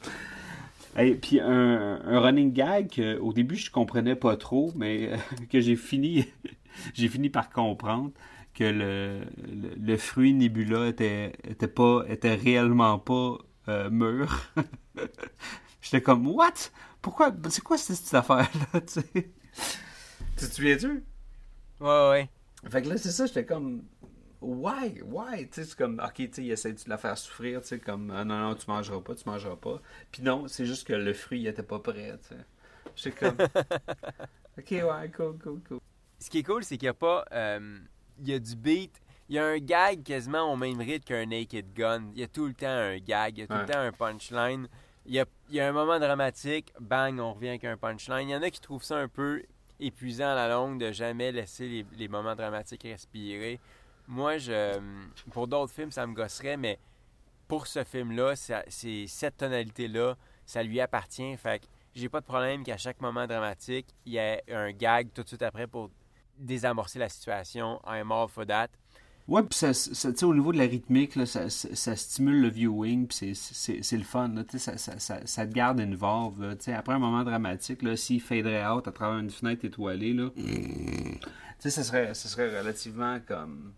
Et 0.99 1.15
puis 1.15 1.41
un, 1.41 2.01
un 2.05 2.21
running 2.21 2.53
gag 2.53 2.91
que, 2.91 3.19
au 3.19 3.33
début 3.33 3.57
je 3.57 3.71
comprenais 3.71 4.17
pas 4.17 4.37
trop, 4.37 4.73
mais 4.77 5.13
euh, 5.13 5.17
que 5.51 5.61
j'ai 5.61 5.77
fini, 5.77 6.27
j'ai 6.95 7.09
fini 7.09 7.31
par 7.31 7.51
comprendre 7.51 8.11
que 8.55 8.65
le, 8.65 9.21
le, 9.47 9.71
le 9.81 9.97
fruit 9.97 10.35
Nebula 10.35 10.89
était, 10.89 11.33
était 11.49 11.69
pas, 11.69 12.05
était 12.09 12.35
réellement 12.35 12.99
pas 12.99 13.39
euh, 13.69 13.91
mûr. 13.91 14.51
J'étais 15.81 16.03
comme 16.03 16.27
what? 16.27 16.71
Pourquoi? 17.03 17.33
C'est 17.51 17.63
quoi 17.63 17.79
cette, 17.79 17.97
cette 17.97 18.15
affaire-là? 18.15 18.81
Tu 18.87 19.01
sais? 19.01 19.31
Tu 20.37 20.47
te 20.47 20.53
souviens-tu? 20.55 21.05
Ouais, 21.81 22.09
ouais. 22.11 22.29
Fait 22.71 22.83
que 22.83 22.89
là, 22.89 22.97
c'est 22.97 23.11
ça, 23.11 23.27
j'étais 23.27 23.45
comme. 23.45 23.85
Why? 24.41 25.03
Why? 25.03 25.49
Tu 25.49 25.55
sais, 25.55 25.65
c'est 25.65 25.77
comme, 25.77 26.01
ok, 26.05 26.15
tu 26.15 26.29
sais, 26.33 26.45
il 26.45 26.51
essaie 26.53 26.73
de 26.73 26.79
la 26.87 26.99
faire 26.99 27.17
souffrir, 27.19 27.61
tu 27.61 27.69
sais, 27.69 27.79
comme, 27.81 28.11
ah, 28.13 28.25
non, 28.25 28.39
non, 28.39 28.55
tu 28.55 28.67
mangeras 28.69 29.01
pas, 29.01 29.15
tu 29.17 29.29
mangeras 29.29 29.57
pas. 29.57 29.81
Puis 30.13 30.23
non, 30.23 30.47
c'est 30.47 30.65
juste 30.65 30.87
que 30.87 30.93
le 30.93 31.13
fruit, 31.13 31.41
il 31.41 31.47
était 31.49 31.63
pas 31.65 31.81
prêt, 31.81 32.17
tu 32.23 32.29
sais. 32.29 32.45
J'étais 32.95 33.17
comme, 33.27 33.37
ok, 34.59 34.71
ouais, 34.71 35.11
cool, 35.17 35.39
cool, 35.43 35.61
cool. 35.69 35.81
Ce 36.21 36.31
qui 36.31 36.39
est 36.39 36.43
cool, 36.43 36.63
c'est 36.65 36.77
qu'il 36.79 36.87
n'y 36.87 36.91
a 36.91 36.95
pas. 36.95 37.25
euh, 37.33 37.79
il 38.21 38.29
y 38.29 38.35
a 38.35 38.39
du 38.39 38.55
beat. 38.57 39.01
Il 39.29 39.37
y 39.37 39.39
a 39.39 39.45
un 39.47 39.59
gag 39.59 40.03
quasiment 40.03 40.53
au 40.53 40.57
même 40.57 40.79
rythme 40.81 41.05
qu'un 41.05 41.27
Naked 41.27 41.73
Gun. 41.75 42.11
Il 42.15 42.21
y 42.21 42.23
a 42.25 42.29
tout 42.29 42.47
le 42.47 42.55
temps 42.55 42.67
un 42.67 42.99
gag, 42.99 43.37
il 43.37 43.41
y 43.41 43.43
a 43.43 43.47
tout 43.47 43.53
Ouais. 43.55 43.61
le 43.61 43.67
temps 43.67 43.79
un 43.81 43.93
punchline. 43.93 44.69
Il 45.11 45.25
y, 45.49 45.61
a, 45.61 45.67
un 45.67 45.73
moment 45.73 45.99
dramatique, 45.99 46.71
bang, 46.79 47.19
on 47.19 47.33
revient 47.33 47.49
avec 47.49 47.65
un 47.65 47.79
punchline. 47.79 48.29
Il 48.29 48.33
y 48.33 48.37
en 48.37 48.43
a 48.43 48.51
qui 48.51 48.61
trouvent 48.61 48.83
ça 48.83 48.99
un 48.99 49.09
peu 49.09 49.43
épuisant 49.81 50.29
à 50.29 50.35
la 50.35 50.51
longue 50.51 50.79
de 50.79 50.93
jamais 50.93 51.33
laisser 51.33 51.87
les, 51.97 52.09
moments 52.09 52.37
dramatiques 52.37 52.83
respirer. 52.83 53.59
Moi, 54.07 54.37
je, 54.37 54.79
pour 55.31 55.49
d'autres 55.49 55.73
films, 55.73 55.91
ça 55.93 56.07
me 56.07 56.13
gosserait, 56.13 56.59
mais 56.59 56.79
pour 57.47 57.67
ce 57.67 57.85
film-là, 57.85 58.35
c'est 58.37 59.07
cette 59.07 59.39
tonalité-là, 59.39 60.15
ça 60.45 60.63
lui 60.63 60.79
appartient. 60.79 61.35
Fait 61.39 61.61
que 61.61 61.67
j'ai 61.95 62.11
pas 62.11 62.21
de 62.21 62.27
problème 62.27 62.63
qu'à 62.63 62.77
chaque 62.77 63.01
moment 63.01 63.27
dramatique, 63.27 63.87
il 64.05 64.13
y 64.13 64.19
ait 64.19 64.43
un 64.51 64.73
gag 64.73 65.09
tout 65.15 65.23
de 65.23 65.29
suite 65.29 65.43
après 65.43 65.67
pour 65.67 65.91
désamorcer 66.37 66.99
la 66.99 67.09
situation. 67.09 67.81
I'm 67.87 68.13
all 68.13 68.29
for 68.29 68.45
that. 68.45 68.69
Ouais, 69.29 69.43
puis 69.43 69.59
ça, 69.59 69.73
au 70.27 70.35
niveau 70.35 70.53
de 70.53 70.59
la 70.59 70.65
rythmique, 70.65 71.15
là, 71.15 71.27
ça, 71.27 71.51
ça, 71.51 71.95
stimule 71.97 72.41
le 72.41 72.49
viewing, 72.49 73.07
puis 73.07 73.35
c'est- 73.35 73.97
le 73.99 74.03
fun, 74.05 74.33
ça, 74.57 75.47
te 75.47 75.53
garde 75.53 75.81
tu 76.57 76.65
sais, 76.65 76.73
après 76.73 76.95
un 76.95 76.99
moment 76.99 77.23
dramatique, 77.25 77.83
s'il 77.97 78.23
faderait 78.23 78.67
out 78.67 78.89
à 78.89 78.93
travers 78.93 79.19
une 79.19 79.29
fenêtre 79.31 79.67
étoilée, 79.67 80.15
là, 80.15 80.31
ça 81.59 81.85
serait, 81.85 82.15
ça 82.15 82.29
serait 82.29 82.59
relativement 82.59 83.19
comme 83.27 83.75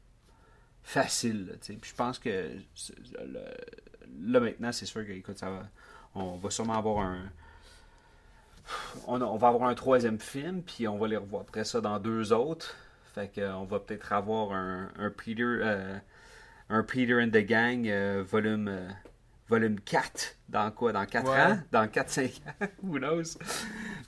facile, 0.84 1.58
puis 1.66 1.78
je 1.90 1.94
pense 1.96 2.18
que 2.20 2.28
le- 3.18 4.32
là, 4.32 4.40
maintenant, 4.40 4.70
c'est 4.70 4.86
sûr 4.86 5.04
que, 5.04 5.10
écoute, 5.12 5.38
ça 5.38 5.50
va, 5.50 5.68
on 6.14 6.36
va 6.36 6.50
sûrement 6.50 6.78
avoir 6.78 6.98
un 7.04 7.24
on 9.08 9.36
va 9.36 9.48
avoir 9.48 9.68
un 9.68 9.74
troisième 9.74 10.20
film, 10.20 10.62
puis 10.62 10.86
on 10.86 10.96
va 10.96 11.08
les 11.08 11.16
revoir 11.16 11.42
après 11.42 11.64
ça 11.64 11.80
dans 11.80 11.98
deux 11.98 12.32
autres. 12.32 12.76
Fait 13.14 13.29
que, 13.33 13.40
euh, 13.40 13.55
on 13.57 13.64
va 13.64 13.81
peut-être 13.81 14.12
avoir 14.12 14.53
un, 14.53 14.90
un 14.99 15.11
Peter 15.11 15.42
euh, 15.42 15.99
un 16.68 16.83
Peter 16.85 17.14
and 17.23 17.31
the 17.31 17.44
Gang 17.46 17.87
euh, 17.88 18.23
volume 18.27 18.68
euh, 18.68 18.88
volume 19.49 19.81
4 19.81 20.37
dans 20.49 20.70
quoi? 20.70 20.92
Dans 20.92 21.07
4 21.07 21.31
Ouais. 21.31 21.40
ans? 21.40 21.59
Dans 21.73 21.88
4 21.88 22.11
5 22.11 22.42
ans? 22.46 22.66
Who 22.83 22.99
knows? 22.99 23.37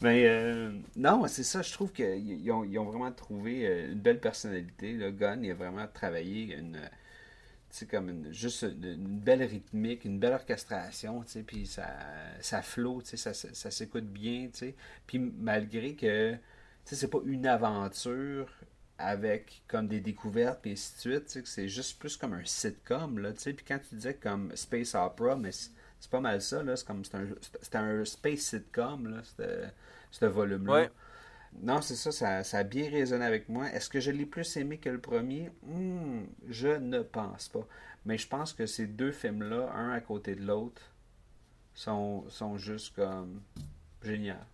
Mais 0.01 0.27
non 0.97 1.27
c'est 1.27 1.43
ça 1.45 1.63
je 1.63 1.73
trouve 1.73 1.93
qu'ils 1.93 2.51
ont, 2.53 2.65
ils 2.65 2.79
ont 2.79 2.85
vraiment 2.85 3.13
trouvé 3.13 3.89
une 3.91 4.01
belle 4.01 4.21
personnalité 4.21 4.93
le 4.93 5.11
Gunn 5.11 5.45
il 5.45 5.51
a 5.51 5.55
vraiment 5.55 5.87
travaillé 5.89 6.57
une 6.57 6.79
sais, 7.71 7.87
comme 7.87 8.09
une, 8.09 8.33
juste 8.33 8.63
une, 8.63 8.85
une 8.85 9.19
belle 9.21 9.43
rythmique, 9.43 10.05
une 10.05 10.19
belle 10.19 10.35
orchestration, 10.35 11.23
tu 11.23 11.33
sais, 11.33 11.43
puis 11.43 11.67
ça, 11.67 11.87
ça 12.41 12.63
sais, 12.63 13.17
ça, 13.17 13.35
ça, 13.35 13.49
ça 13.53 13.71
s'écoute 13.71 14.05
bien, 14.07 14.49
tu 14.53 14.59
sais. 14.59 14.75
Puis 15.07 15.19
malgré 15.19 15.95
que, 15.95 16.33
tu 16.35 16.39
sais, 16.85 16.97
c'est 16.97 17.09
pas 17.09 17.21
une 17.25 17.47
aventure 17.47 18.49
avec 19.03 19.63
comme 19.69 19.89
des 19.89 20.01
découvertes, 20.01 20.61
puis 20.63 20.73
ainsi 20.73 20.95
de 20.95 21.01
suite, 21.01 21.47
c'est 21.47 21.69
juste 21.69 21.99
plus 21.99 22.17
comme 22.17 22.35
un 22.35 22.45
sitcom, 22.45 23.19
là, 23.19 23.33
tu 23.33 23.41
sais. 23.41 23.53
Puis 23.53 23.65
quand 23.67 23.79
tu 23.79 23.97
disais 23.97 24.15
comme 24.15 24.55
Space 24.57 24.95
Opera, 24.95 25.37
mais 25.37 25.53
c'est 25.53 26.11
pas 26.11 26.21
mal 26.21 26.41
ça, 26.43 26.63
là, 26.63 26.77
c'est 26.77 26.87
comme, 26.87 27.05
c'est 27.05 27.77
un, 27.77 28.01
un 28.01 28.05
space 28.05 28.41
sitcom, 28.41 29.09
là, 29.09 29.23
ce 30.11 30.25
volume-là. 30.27 30.73
Ouais. 30.73 30.91
Non, 31.63 31.83
c'est 31.83 31.97
ça, 31.97 32.13
ça, 32.13 32.45
ça 32.45 32.59
a 32.59 32.63
bien 32.65 32.91
résonné 32.91 33.25
avec 33.25 33.49
moi. 33.49 33.69
Est-ce 33.73 33.91
que 33.91 34.01
je 34.01 34.11
l'ai 34.11 34.27
plus 34.27 34.57
aimé 34.57 34.79
que 34.79 34.89
le 34.89 35.01
premier? 35.01 35.51
Hmm, 35.65 36.25
Je 36.49 36.69
ne 36.69 37.03
pense 37.03 37.49
pas. 37.49 37.67
Mais 38.07 38.19
je 38.19 38.27
pense 38.27 38.53
que 38.53 38.67
ces 38.67 38.87
deux 38.87 39.13
films-là, 39.13 39.71
un 39.75 39.91
à 39.93 40.01
côté 40.01 40.35
de 40.35 40.43
l'autre, 40.45 40.83
sont, 41.75 42.25
sont 42.29 42.57
juste 42.59 42.95
comme 42.97 43.43
génial. 44.03 44.45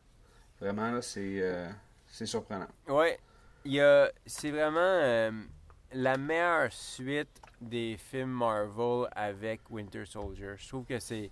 Vraiment, 0.60 0.90
là, 0.92 1.02
c'est 1.02 1.40
euh, 1.42 1.70
surprenant. 2.08 2.68
Ouais, 2.88 3.18
c'est 4.26 4.50
vraiment 4.50 4.78
euh, 4.80 5.30
la 5.92 6.16
meilleure 6.16 6.72
suite 6.72 7.40
des 7.60 7.96
films 7.96 8.30
Marvel 8.30 9.08
avec 9.12 9.60
Winter 9.70 10.04
Soldier. 10.04 10.54
Je 10.56 10.68
trouve 10.68 10.84
que 10.84 10.98
c'est, 10.98 11.30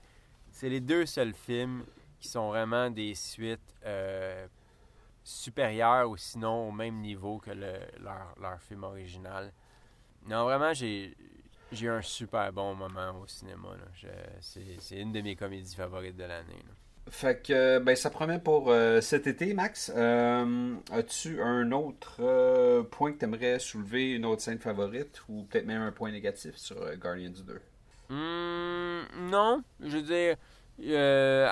les 0.63 0.81
deux 0.81 1.07
seuls 1.07 1.35
films 1.35 1.85
qui 2.19 2.29
sont 2.29 2.49
vraiment 2.49 2.91
des 2.91 3.15
suites 3.15 3.75
euh, 3.85 4.47
supérieures 5.23 6.11
ou 6.11 6.17
sinon 6.17 6.69
au 6.69 6.73
même 6.73 7.01
niveau 7.01 7.39
que 7.39 7.51
le, 7.51 7.79
leur, 8.01 8.35
leur 8.41 8.61
film 8.61 8.85
original. 8.85 9.53
Non, 10.27 10.45
vraiment, 10.45 10.73
j'ai, 10.73 11.17
j'ai 11.73 11.87
eu 11.87 11.91
un 11.91 12.03
super 12.03 12.53
bon 12.53 12.75
moment 12.75 13.21
au 13.21 13.27
cinéma. 13.27 13.69
c'est 14.41 14.99
une 14.99 15.13
de 15.13 15.21
mes 15.21 15.37
comédies 15.37 15.75
favorites 15.75 16.17
de 16.17 16.25
l'année. 16.25 16.65
Fait 17.09 17.41
que 17.41 17.79
ben, 17.79 17.95
ça 17.95 18.11
promet 18.11 18.41
pour 18.41 18.71
euh, 18.71 19.01
cet 19.01 19.29
été, 19.29 19.55
Max. 19.55 19.93
Euh, 19.95 20.75
As-tu 20.91 21.41
un 21.41 21.71
autre 21.71 22.17
euh, 22.21 22.83
point 22.83 23.13
que 23.13 23.19
tu 23.19 23.25
aimerais 23.25 23.61
soulever, 23.61 24.13
une 24.13 24.25
autre 24.25 24.43
scène 24.43 24.59
favorite, 24.59 25.23
ou 25.29 25.45
peut-être 25.45 25.67
même 25.67 25.83
un 25.83 25.93
point 25.93 26.11
négatif 26.11 26.57
sur 26.57 26.77
Guardians 26.97 27.31
2 27.47 27.61
Hmm, 28.09 29.03
non, 29.31 29.63
je 29.81 29.99
veux 29.99 30.03
dire, 30.03 30.37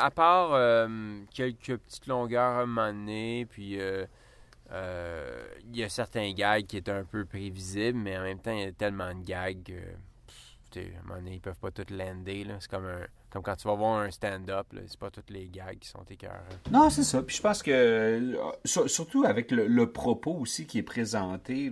à 0.01 0.11
part 0.11 0.87
quelques 1.33 1.79
petites 1.79 2.07
longueurs 2.07 2.59
à 2.59 2.63
un 2.63 2.67
moment 2.67 2.93
donné, 2.93 3.47
puis 3.51 3.77
il 3.77 5.77
y 5.77 5.83
a 5.83 5.89
certains 5.89 6.33
gags 6.33 6.67
qui 6.67 6.77
étaient 6.77 6.93
un 6.93 7.05
peu 7.05 7.25
prévisibles, 7.25 7.99
mais 7.99 8.17
en 8.19 8.23
même 8.23 8.39
temps, 8.39 8.53
il 8.53 8.61
y 8.61 8.67
a 8.67 8.73
tellement 8.73 9.13
de 9.13 9.25
gags 9.25 9.65
que, 9.65 9.73
pff, 9.73 10.77
à 10.77 10.81
un 10.81 11.03
moment 11.03 11.17
donné, 11.17 11.35
ils 11.35 11.41
peuvent 11.41 11.59
pas 11.59 11.73
tout 11.73 11.87
lander. 11.91 12.47
C'est 12.61 12.71
comme, 12.71 12.87
un, 12.87 13.05
comme 13.35 13.43
quand 13.43 13.57
tu 13.57 13.67
vas 13.67 13.75
voir 13.75 13.99
un 13.99 14.11
stand-up, 14.13 14.69
c'est 14.87 14.97
pas 14.99 15.11
tous 15.11 15.25
les 15.29 15.49
gags 15.49 15.77
qui 15.81 15.89
sont 15.89 16.05
écœurants. 16.09 16.39
Non, 16.71 16.89
c'est 16.89 17.03
ça. 17.03 17.21
Puis 17.21 17.35
je 17.37 17.43
pense 17.43 17.65
que, 17.65 17.71
euh, 17.73 18.37
sur- 18.65 18.89
surtout 18.89 19.25
avec 19.25 19.51
le, 19.51 19.67
le 19.67 19.91
propos 19.91 20.35
aussi 20.35 20.67
qui 20.69 20.79
est 20.79 20.83
présenté, 20.85 21.71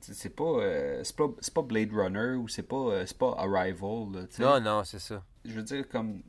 c'est 0.00 0.34
pas, 0.34 0.44
euh, 0.44 1.02
pas, 1.14 1.24
pas 1.54 1.62
Blade 1.62 1.92
Runner 1.92 2.34
ou 2.36 2.48
c'est 2.48 2.62
pas, 2.62 2.76
euh, 2.76 3.04
c'est 3.06 3.18
pas 3.18 3.34
Arrival. 3.38 4.06
là. 4.14 4.20
Non, 4.38 4.60
non, 4.60 4.84
c'est 4.84 4.98
ça. 5.00 5.22
je 5.44 5.52
veux 5.52 5.62
dire, 5.62 5.86
comme 5.88 6.22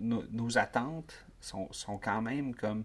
nos, 0.00 0.24
nos 0.30 0.58
attentes 0.58 1.14
sont, 1.40 1.66
sont 1.72 1.96
quand 1.96 2.20
même 2.20 2.54
comme 2.54 2.84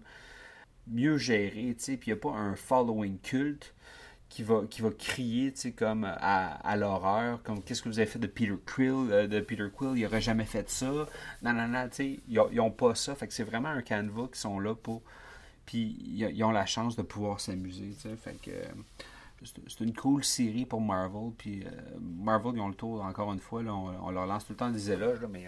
mieux 0.86 1.18
gérées, 1.18 1.74
tu 1.78 1.84
sais, 1.84 1.96
puis 1.98 2.10
il 2.10 2.14
n'y 2.14 2.18
a 2.18 2.22
pas 2.22 2.30
un 2.36 2.56
following 2.56 3.18
culte 3.18 3.74
qui 4.32 4.42
va, 4.42 4.62
qui 4.70 4.80
va 4.80 4.88
crier, 4.90 5.52
tu 5.52 5.60
sais, 5.60 5.72
comme 5.72 6.04
à, 6.04 6.76
l'horreur, 6.78 7.42
comme 7.42 7.62
qu'est-ce 7.62 7.82
que 7.82 7.90
vous 7.90 7.98
avez 7.98 8.08
fait 8.08 8.18
de 8.18 8.26
Peter 8.26 8.54
Quill, 8.64 9.10
euh, 9.10 9.26
de 9.26 9.40
Peter 9.40 9.68
Quill, 9.76 9.92
il 9.98 10.06
aurait 10.06 10.22
jamais 10.22 10.46
fait 10.46 10.70
ça, 10.70 10.90
non, 11.42 11.52
non, 11.52 11.68
non, 11.68 11.86
tu 11.90 11.96
sais, 11.96 12.20
ils 12.30 12.40
ont- 12.40 12.48
ils 12.50 12.58
ont 12.58 12.70
pas 12.70 12.94
ça, 12.94 13.14
fait 13.14 13.28
que 13.28 13.34
c'est 13.34 13.42
vraiment 13.42 13.68
un 13.68 13.82
canevas 13.82 14.28
qui 14.32 14.40
sont 14.40 14.58
là 14.58 14.74
pour, 14.74 15.02
puis 15.66 15.98
ils, 16.06 16.42
ont 16.44 16.50
la 16.50 16.64
chance 16.64 16.96
de 16.96 17.02
pouvoir 17.02 17.40
s'amuser, 17.40 17.90
tu 17.94 18.08
sais, 18.08 18.16
fait 18.16 18.40
que 18.40 18.50
euh, 18.50 18.64
c'est 19.68 19.80
une 19.84 19.92
cool 19.92 20.24
série 20.24 20.64
pour 20.64 20.80
Marvel. 20.80 21.32
Puis 21.36 21.64
euh, 21.64 21.70
Marvel, 22.00 22.52
ils 22.54 22.60
ont 22.60 22.68
le 22.68 22.74
tour, 22.74 23.02
encore 23.02 23.32
une 23.34 23.40
fois, 23.40 23.60
on, 23.60 24.10
leur 24.12 24.24
lance 24.26 24.46
tout 24.46 24.52
le 24.52 24.56
temps 24.56 24.70
des 24.70 24.90
éloges, 24.90 25.18
mais 25.30 25.46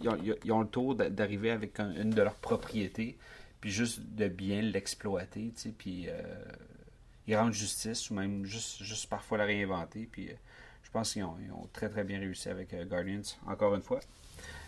ils 0.00 0.52
ont, 0.52 0.60
le 0.60 0.66
tour 0.68 0.94
d'a- 0.94 1.10
d'arriver 1.10 1.50
avec 1.50 1.78
un- 1.78 1.92
une 1.94 2.10
de 2.10 2.22
leurs 2.22 2.36
propriétés, 2.36 3.18
puis 3.60 3.70
juste 3.70 4.00
de 4.14 4.28
bien 4.28 4.62
l'exploiter, 4.62 5.52
tu 5.54 5.60
sais, 5.62 5.74
puis 5.76 6.08
ils 7.26 7.36
rendent 7.36 7.52
justice, 7.52 8.10
ou 8.10 8.14
même 8.14 8.44
juste, 8.44 8.82
juste 8.82 9.08
parfois 9.08 9.38
la 9.38 9.44
réinventer. 9.44 10.08
Puis 10.10 10.28
euh, 10.28 10.34
je 10.82 10.90
pense 10.90 11.12
qu'ils 11.12 11.24
ont, 11.24 11.36
très 11.72 11.88
très 11.88 12.04
bien 12.04 12.20
réussi 12.20 12.48
avec 12.48 12.72
euh, 12.72 12.84
Guardians, 12.84 13.22
encore 13.46 13.74
une 13.74 13.82
fois. 13.82 14.00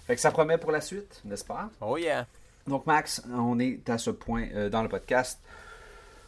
Fait 0.06 0.14
que 0.14 0.20
ça 0.20 0.30
promet 0.30 0.58
pour 0.58 0.72
la 0.72 0.80
suite, 0.80 1.20
n'est-ce 1.24 1.44
pas? 1.44 1.70
Oh 1.80 1.96
yeah. 1.96 2.26
Donc, 2.66 2.86
Max, 2.86 3.22
on 3.32 3.58
est 3.60 3.88
à 3.88 3.98
ce 3.98 4.10
point 4.10 4.48
euh, 4.54 4.68
dans 4.68 4.82
le 4.82 4.88
podcast. 4.88 5.40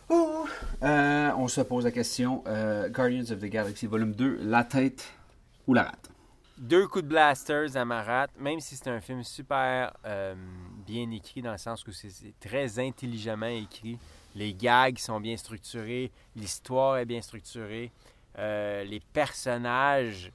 où, 0.08 0.46
euh, 0.82 1.30
on 1.36 1.48
se 1.48 1.60
pose 1.62 1.84
la 1.84 1.90
question 1.90 2.44
Guardians 2.90 3.30
of 3.32 3.40
the 3.40 3.46
Galaxy 3.46 3.86
Volume 3.86 4.12
2, 4.12 4.38
la 4.42 4.64
tête 4.64 5.04
ou 5.66 5.74
la 5.74 5.82
rate? 5.82 6.10
Deux 6.59 6.88
coups 6.88 7.05
de 7.05 7.09
blasters 7.09 7.77
à 7.77 7.85
Marat, 7.85 8.27
même 8.37 8.59
si 8.59 8.75
c'est 8.75 8.88
un 8.88 9.01
film 9.01 9.23
super 9.23 9.94
euh, 10.05 10.35
bien 10.85 11.09
écrit, 11.12 11.40
dans 11.40 11.53
le 11.53 11.59
sens 11.59 11.85
que 11.85 11.92
c'est 11.92 12.11
très 12.40 12.81
intelligemment 12.81 13.47
écrit. 13.47 13.97
Les 14.35 14.55
gags 14.55 14.99
sont 14.99 15.21
bien 15.21 15.37
structurés, 15.37 16.11
l'histoire 16.35 16.99
est 16.99 17.05
bien 17.05 17.23
structurée, 17.23 17.92
euh, 18.38 18.83
les 18.85 18.99
personnages, 18.99 20.33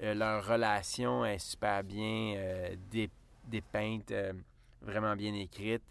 euh, 0.00 0.14
leur 0.14 0.46
relation 0.46 1.24
est 1.24 1.38
super 1.38 1.82
bien 1.82 2.34
euh, 2.36 2.76
dé- 2.90 3.10
dépeinte, 3.46 4.12
vraiment 4.80 5.16
bien 5.16 5.34
écrite. 5.34 5.82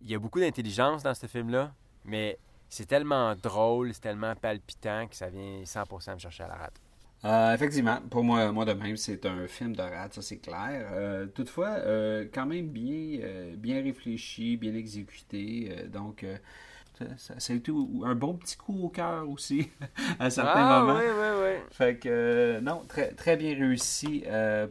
Il 0.00 0.10
y 0.10 0.14
a 0.14 0.18
beaucoup 0.18 0.40
d'intelligence 0.40 1.02
dans 1.02 1.14
ce 1.14 1.26
film-là, 1.26 1.72
mais 2.06 2.38
c'est 2.68 2.86
tellement 2.86 3.34
drôle, 3.36 3.92
c'est 3.92 4.00
tellement 4.00 4.34
palpitant 4.34 5.06
que 5.06 5.14
ça 5.14 5.28
vient 5.28 5.62
100% 5.64 6.14
me 6.14 6.18
chercher 6.18 6.44
à 6.44 6.48
la 6.48 6.56
rate. 6.56 6.81
Euh, 7.24 7.54
Effectivement, 7.54 8.00
pour 8.10 8.24
moi, 8.24 8.50
moi 8.50 8.64
de 8.64 8.72
même, 8.72 8.96
c'est 8.96 9.24
un 9.26 9.46
film 9.46 9.76
de 9.76 9.82
rate, 9.82 10.14
ça 10.14 10.22
c'est 10.22 10.38
clair. 10.38 10.88
Euh, 10.92 11.26
toutefois, 11.26 11.68
euh, 11.78 12.26
quand 12.32 12.46
même 12.46 12.66
bien, 12.68 13.20
bien 13.56 13.82
réfléchi, 13.82 14.56
bien 14.56 14.74
exécuté. 14.74 15.72
donc, 15.92 16.26
ça, 17.16 17.34
a 17.34 17.52
été 17.54 17.72
un 18.04 18.14
bon 18.14 18.34
petit 18.34 18.56
coup 18.56 18.84
au 18.84 18.88
cœur 18.88 19.28
aussi, 19.28 19.70
à 20.18 20.30
certains 20.30 20.66
Ah, 20.66 20.80
moments. 20.80 20.98
oui, 20.98 21.04
oui, 21.06 21.42
oui. 21.44 21.64
Fait 21.70 21.96
que, 21.98 22.58
non, 22.60 22.82
très, 22.88 23.12
très 23.12 23.36
bien 23.36 23.54
réussi 23.54 24.24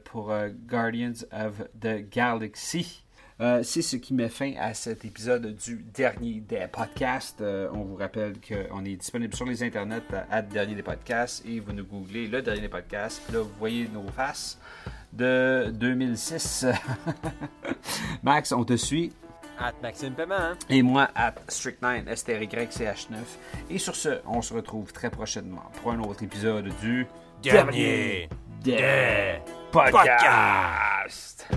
pour 0.04 0.34
Guardians 0.68 1.26
of 1.32 1.64
the 1.80 2.10
Galaxy. 2.10 3.04
Euh, 3.42 3.64
c'est 3.64 3.82
ce 3.82 3.96
qui 3.96 4.14
met 4.14 4.30
fin 4.30 4.54
à 4.60 4.74
cet 4.76 5.04
épisode 5.04 5.56
du 5.56 5.78
dernier 5.94 6.42
des 6.42 6.68
podcasts. 6.72 7.42
Euh, 7.42 7.70
on 7.74 7.84
vous 7.84 7.96
rappelle 7.96 8.36
qu'on 8.40 8.86
est 8.86 8.96
disponible 8.96 9.36
sur 9.36 9.46
les 9.46 9.64
internets 9.64 10.04
à, 10.14 10.36
à 10.38 10.42
dernier 10.44 10.76
des 10.76 10.84
podcasts 10.84 11.44
et 11.46 11.60
vous 11.60 11.74
nous 11.74 11.84
googlez 11.86 12.28
le 12.28 12.44
dernier 12.44 12.62
des 12.62 12.70
podcasts. 12.70 13.22
Là, 13.32 13.40
vous 13.40 13.50
voyez 13.58 13.88
nos 13.92 14.08
faces 14.12 14.60
de 15.12 15.72
2006. 15.74 16.68
Max, 18.24 18.52
on 18.52 18.64
te 18.64 18.76
suit. 18.76 19.12
At 19.58 19.74
Maxime 19.82 20.14
Paiement. 20.14 20.36
hein? 20.36 20.58
Et 20.70 20.84
moi, 20.84 21.10
à 21.16 21.32
Strict9, 21.48 22.06
STRYCH9. 22.06 23.16
Et 23.72 23.80
sur 23.80 23.96
ce, 23.96 24.20
on 24.28 24.42
se 24.44 24.54
retrouve 24.54 24.94
très 24.94 25.10
prochainement 25.10 25.72
pour 25.82 25.92
un 25.92 26.00
autre 26.00 26.24
épisode 26.24 26.70
du 26.80 27.08
Dernier 27.42 28.30
des 28.64 28.78
des 28.78 29.40
podcasts. 29.72 31.48